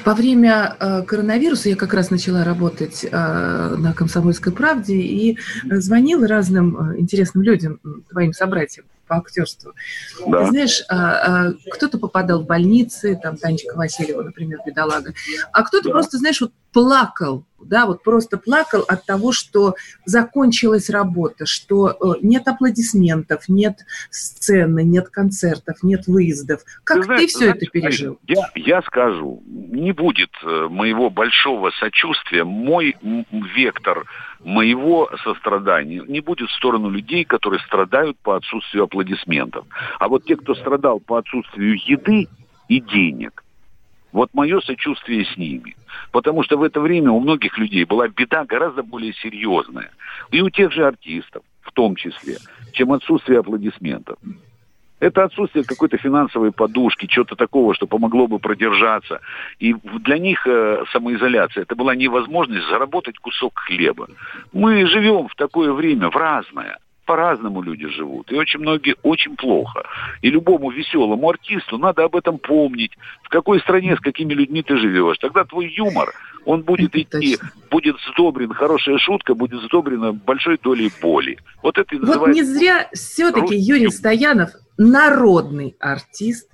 Во 0.05 0.14
время 0.14 0.76
э, 0.79 1.02
коронавируса 1.02 1.68
я 1.68 1.76
как 1.76 1.94
раз 1.94 2.11
начала 2.11 2.44
работать 2.44 3.05
э, 3.05 3.09
на 3.11 3.92
«Комсомольской 3.94 4.52
правде» 4.52 4.94
и 4.94 5.38
звонила 5.64 6.29
разным 6.29 6.76
э, 6.76 7.00
интересным 7.00 7.42
людям, 7.42 7.81
твоим 8.11 8.33
собратьям 8.33 8.85
по 9.07 9.16
актерству. 9.16 9.72
Да. 10.26 10.44
Ты 10.44 10.50
знаешь, 10.50 10.83
а, 10.88 10.96
а, 11.48 11.52
кто-то 11.70 11.98
попадал 11.98 12.42
в 12.42 12.46
больницы, 12.46 13.18
там 13.22 13.37
Танечка 13.37 13.76
Васильева, 13.76 14.22
например, 14.22 14.59
бедолага, 14.66 15.12
а 15.52 15.62
кто-то 15.62 15.85
да. 15.85 15.90
просто, 15.92 16.18
знаешь, 16.18 16.40
вот 16.40 16.52
плакал, 16.76 17.42
да, 17.58 17.86
вот 17.86 18.02
просто 18.02 18.36
плакал 18.36 18.84
от 18.86 19.06
того, 19.06 19.32
что 19.32 19.76
закончилась 20.04 20.90
работа, 20.90 21.46
что 21.46 21.88
э, 21.88 22.18
нет 22.20 22.46
аплодисментов, 22.46 23.48
нет 23.48 23.78
сцены, 24.10 24.84
нет 24.84 25.08
концертов, 25.08 25.76
нет 25.82 26.06
выездов. 26.06 26.60
Как 26.84 26.98
ты, 26.98 27.02
знаешь, 27.04 27.20
ты 27.22 27.26
все 27.28 27.38
знаешь, 27.38 27.56
это 27.56 27.66
пережил? 27.70 28.18
Я, 28.28 28.50
я 28.54 28.82
скажу, 28.82 29.42
не 29.46 29.92
будет 29.92 30.28
э, 30.42 30.68
моего 30.68 31.08
большого 31.08 31.70
сочувствия, 31.70 32.44
мой 32.44 32.94
вектор 33.32 34.04
моего 34.44 35.10
сострадания 35.24 36.04
не 36.06 36.20
будет 36.20 36.50
в 36.50 36.56
сторону 36.56 36.90
людей, 36.90 37.24
которые 37.24 37.60
страдают 37.60 38.18
по 38.18 38.36
отсутствию 38.36 38.84
аплодисментов. 38.84 39.64
А 39.98 40.08
вот 40.08 40.26
те, 40.26 40.36
кто 40.36 40.54
страдал 40.54 41.00
по 41.00 41.16
отсутствию 41.16 41.74
еды 41.86 42.28
и 42.68 42.80
денег, 42.82 43.45
вот 44.16 44.31
мое 44.33 44.61
сочувствие 44.61 45.26
с 45.26 45.37
ними. 45.37 45.76
Потому 46.11 46.42
что 46.42 46.57
в 46.57 46.62
это 46.62 46.81
время 46.81 47.11
у 47.11 47.20
многих 47.20 47.59
людей 47.59 47.85
была 47.85 48.09
беда 48.09 48.46
гораздо 48.46 48.83
более 48.83 49.12
серьезная. 49.12 49.90
И 50.31 50.40
у 50.40 50.48
тех 50.48 50.72
же 50.72 50.87
артистов, 50.87 51.42
в 51.61 51.70
том 51.72 51.96
числе, 51.96 52.38
чем 52.72 52.92
отсутствие 52.92 53.40
аплодисментов. 53.40 54.16
Это 55.00 55.24
отсутствие 55.24 55.66
какой-то 55.66 55.98
финансовой 55.98 56.50
подушки, 56.50 57.05
чего-то 57.05 57.37
такого, 57.37 57.74
что 57.74 57.87
помогло 57.87 58.26
бы 58.26 58.38
продержаться. 58.38 59.20
И 59.59 59.74
для 59.74 60.16
них 60.16 60.46
э, 60.46 60.85
самоизоляция 60.92 61.64
это 61.64 61.76
была 61.76 61.94
невозможность 61.94 62.66
заработать 62.68 63.18
кусок 63.18 63.59
хлеба. 63.59 64.09
Мы 64.55 64.87
живем 64.87 65.29
в 65.29 65.35
такое 65.35 65.72
время, 65.72 66.09
в 66.09 66.16
разное 66.16 66.79
по-разному 67.06 67.62
люди 67.62 67.88
живут. 67.88 68.30
И 68.30 68.34
очень 68.34 68.60
многие 68.60 68.96
очень 69.02 69.36
плохо. 69.36 69.84
И 70.20 70.30
любому 70.30 70.70
веселому 70.70 71.30
артисту 71.30 71.78
надо 71.78 72.04
об 72.04 72.16
этом 72.16 72.38
помнить. 72.38 72.92
В 73.22 73.28
какой 73.28 73.60
стране, 73.60 73.96
с 73.96 74.00
какими 74.00 74.34
людьми 74.34 74.62
ты 74.62 74.76
живешь. 74.76 75.18
Тогда 75.18 75.44
твой 75.44 75.72
юмор, 75.72 76.12
он 76.44 76.62
будет 76.62 76.90
это 76.90 77.02
идти, 77.02 77.36
точно. 77.36 77.52
будет 77.70 77.96
сдобрен, 78.10 78.52
хорошая 78.52 78.98
шутка 78.98 79.34
будет 79.34 79.62
сдобрена 79.62 80.12
большой 80.12 80.58
долей 80.62 80.90
боли. 81.00 81.38
Вот 81.62 81.78
это 81.78 81.94
и 81.94 81.98
Вот 81.98 82.28
не 82.28 82.42
зря 82.42 82.88
все-таки 82.92 83.56
Юрий 83.56 83.90
Стоянов 83.90 84.50
народный 84.76 85.76
артист 85.80 86.50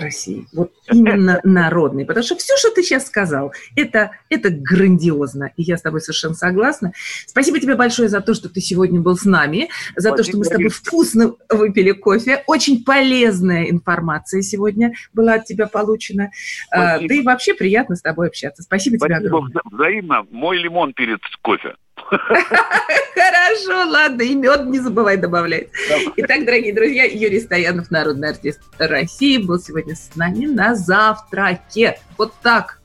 России. 0.00 0.46
Вот 0.52 0.72
именно 0.90 1.40
народный. 1.44 2.04
Потому 2.04 2.24
что 2.24 2.36
все, 2.36 2.56
что 2.56 2.70
ты 2.70 2.82
сейчас 2.82 3.06
сказал, 3.06 3.52
это, 3.76 4.12
это 4.28 4.50
грандиозно. 4.50 5.52
И 5.56 5.62
я 5.62 5.76
с 5.76 5.82
тобой 5.82 6.00
совершенно 6.00 6.34
согласна. 6.34 6.92
Спасибо 7.26 7.60
тебе 7.60 7.74
большое 7.74 8.08
за 8.08 8.20
то, 8.20 8.34
что 8.34 8.48
ты 8.48 8.60
сегодня 8.60 9.00
был 9.00 9.16
с 9.16 9.24
нами, 9.24 9.68
за 9.96 10.08
Спасибо, 10.08 10.16
то, 10.16 10.24
что 10.24 10.38
мы 10.38 10.44
с 10.44 10.48
тобой 10.48 10.68
вкусно 10.68 11.34
выпили 11.48 11.92
кофе. 11.92 12.42
Очень 12.46 12.84
полезная 12.84 13.70
информация 13.70 14.42
сегодня 14.42 14.92
была 15.12 15.34
от 15.34 15.44
тебя 15.44 15.66
получена. 15.66 16.30
А, 16.70 16.96
Спасибо. 16.96 17.08
Да 17.08 17.14
и 17.14 17.22
вообще 17.22 17.54
приятно 17.54 17.96
с 17.96 18.02
тобой 18.02 18.28
общаться. 18.28 18.62
Спасибо, 18.62 18.96
Спасибо 18.96 19.18
тебе 19.18 19.28
огромное. 19.28 19.62
Взаимно. 19.70 20.26
Мой 20.30 20.58
лимон 20.58 20.92
перед 20.94 21.20
кофе. 21.42 21.74
Хорошо, 22.10 23.90
ладно, 23.90 24.22
и 24.22 24.34
мед 24.34 24.66
не 24.66 24.78
забывай 24.78 25.16
добавлять. 25.16 25.68
Итак, 26.16 26.44
дорогие 26.44 26.74
друзья, 26.74 27.04
Юрий 27.04 27.40
Стоянов, 27.40 27.90
народный 27.90 28.30
артист 28.30 28.60
России, 28.78 29.38
был 29.38 29.58
сегодня 29.58 29.94
с 29.94 30.14
нами 30.16 30.46
на 30.46 30.74
завтраке. 30.74 31.98
Вот 32.16 32.32
так. 32.42 32.78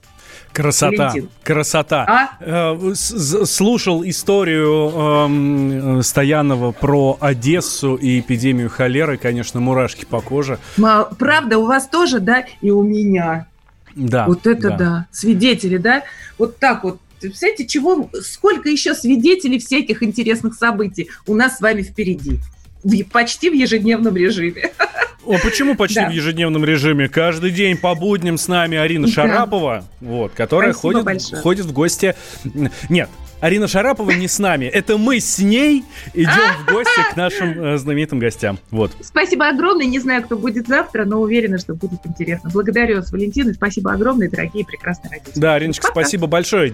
Красота, 0.54 1.10
Валентин. 1.10 1.30
красота. 1.44 2.06
А? 2.08 2.30
Э, 2.40 2.94
слушал 2.94 4.04
историю 4.06 4.92
эм, 4.92 6.04
Стоянова 6.04 6.72
про 6.72 7.18
Одессу 7.20 7.96
и 7.96 8.20
эпидемию 8.20 8.70
холеры, 8.70 9.18
конечно, 9.18 9.60
мурашки 9.60 10.06
по 10.06 10.22
коже. 10.22 10.60
Правда, 11.18 11.58
у 11.58 11.66
вас 11.66 11.88
тоже, 11.88 12.20
да, 12.20 12.46
и 12.62 12.70
у 12.70 12.84
меня. 12.84 13.48
Да. 13.96 14.28
Вот 14.28 14.46
это 14.46 14.70
да. 14.70 14.78
да. 14.78 15.08
Свидетели, 15.12 15.78
да? 15.78 16.04
Вот 16.38 16.58
так 16.58 16.84
вот 16.84 17.00
Представляете, 17.30 17.68
чего, 17.68 18.10
сколько 18.22 18.70
еще 18.70 18.94
свидетелей 18.96 19.60
всяких 19.60 20.04
интересных 20.04 20.56
событий 20.56 21.10
у 21.28 21.36
нас 21.36 21.58
с 21.58 21.62
вами 21.62 21.82
впереди. 21.82 22.40
В, 22.84 23.04
почти 23.04 23.50
в 23.50 23.54
ежедневном 23.54 24.16
режиме. 24.16 24.72
О, 25.26 25.38
почему 25.42 25.76
почти 25.76 26.02
да. 26.02 26.10
в 26.10 26.12
ежедневном 26.12 26.66
режиме? 26.66 27.08
Каждый 27.08 27.52
день 27.52 27.78
по 27.78 27.96
будням 27.96 28.38
с 28.38 28.48
нами 28.48 28.78
Арина 28.78 29.08
да. 29.08 29.14
Шарапова, 29.14 29.86
вот, 30.02 30.34
которая 30.34 30.74
ходит, 30.74 31.06
ходит 31.42 31.66
в 31.66 31.72
гости. 31.72 32.14
Нет, 32.90 33.10
Арина 33.44 33.68
Шарапова 33.68 34.12
не 34.12 34.30
с 34.30 34.40
нами. 34.40 34.66
Это 34.66 34.98
мы 34.98 35.20
с 35.20 35.38
ней 35.40 35.84
идем 36.14 36.64
в 36.66 36.72
гости 36.72 37.12
к 37.12 37.18
нашим 37.18 37.62
э, 37.62 37.78
знаменитым 37.78 38.20
гостям. 38.20 38.58
Вот. 38.72 38.94
Спасибо 39.02 39.50
огромное. 39.50 39.86
Не 39.86 40.00
знаю, 40.00 40.24
кто 40.24 40.38
будет 40.38 40.68
завтра, 40.68 41.04
но 41.04 41.20
уверена, 41.20 41.58
что 41.58 41.76
будет 41.76 42.00
интересно. 42.06 42.50
Благодарю 42.54 42.98
вас, 42.98 43.12
Валентина. 43.12 43.54
Спасибо 43.54 43.92
огромное, 43.92 44.30
дорогие 44.30 44.64
прекрасные 44.66 45.12
родители. 45.12 45.42
Да, 45.42 45.56
Ариночка, 45.56 45.88
спасибо 45.88 46.28
большое. 46.28 46.74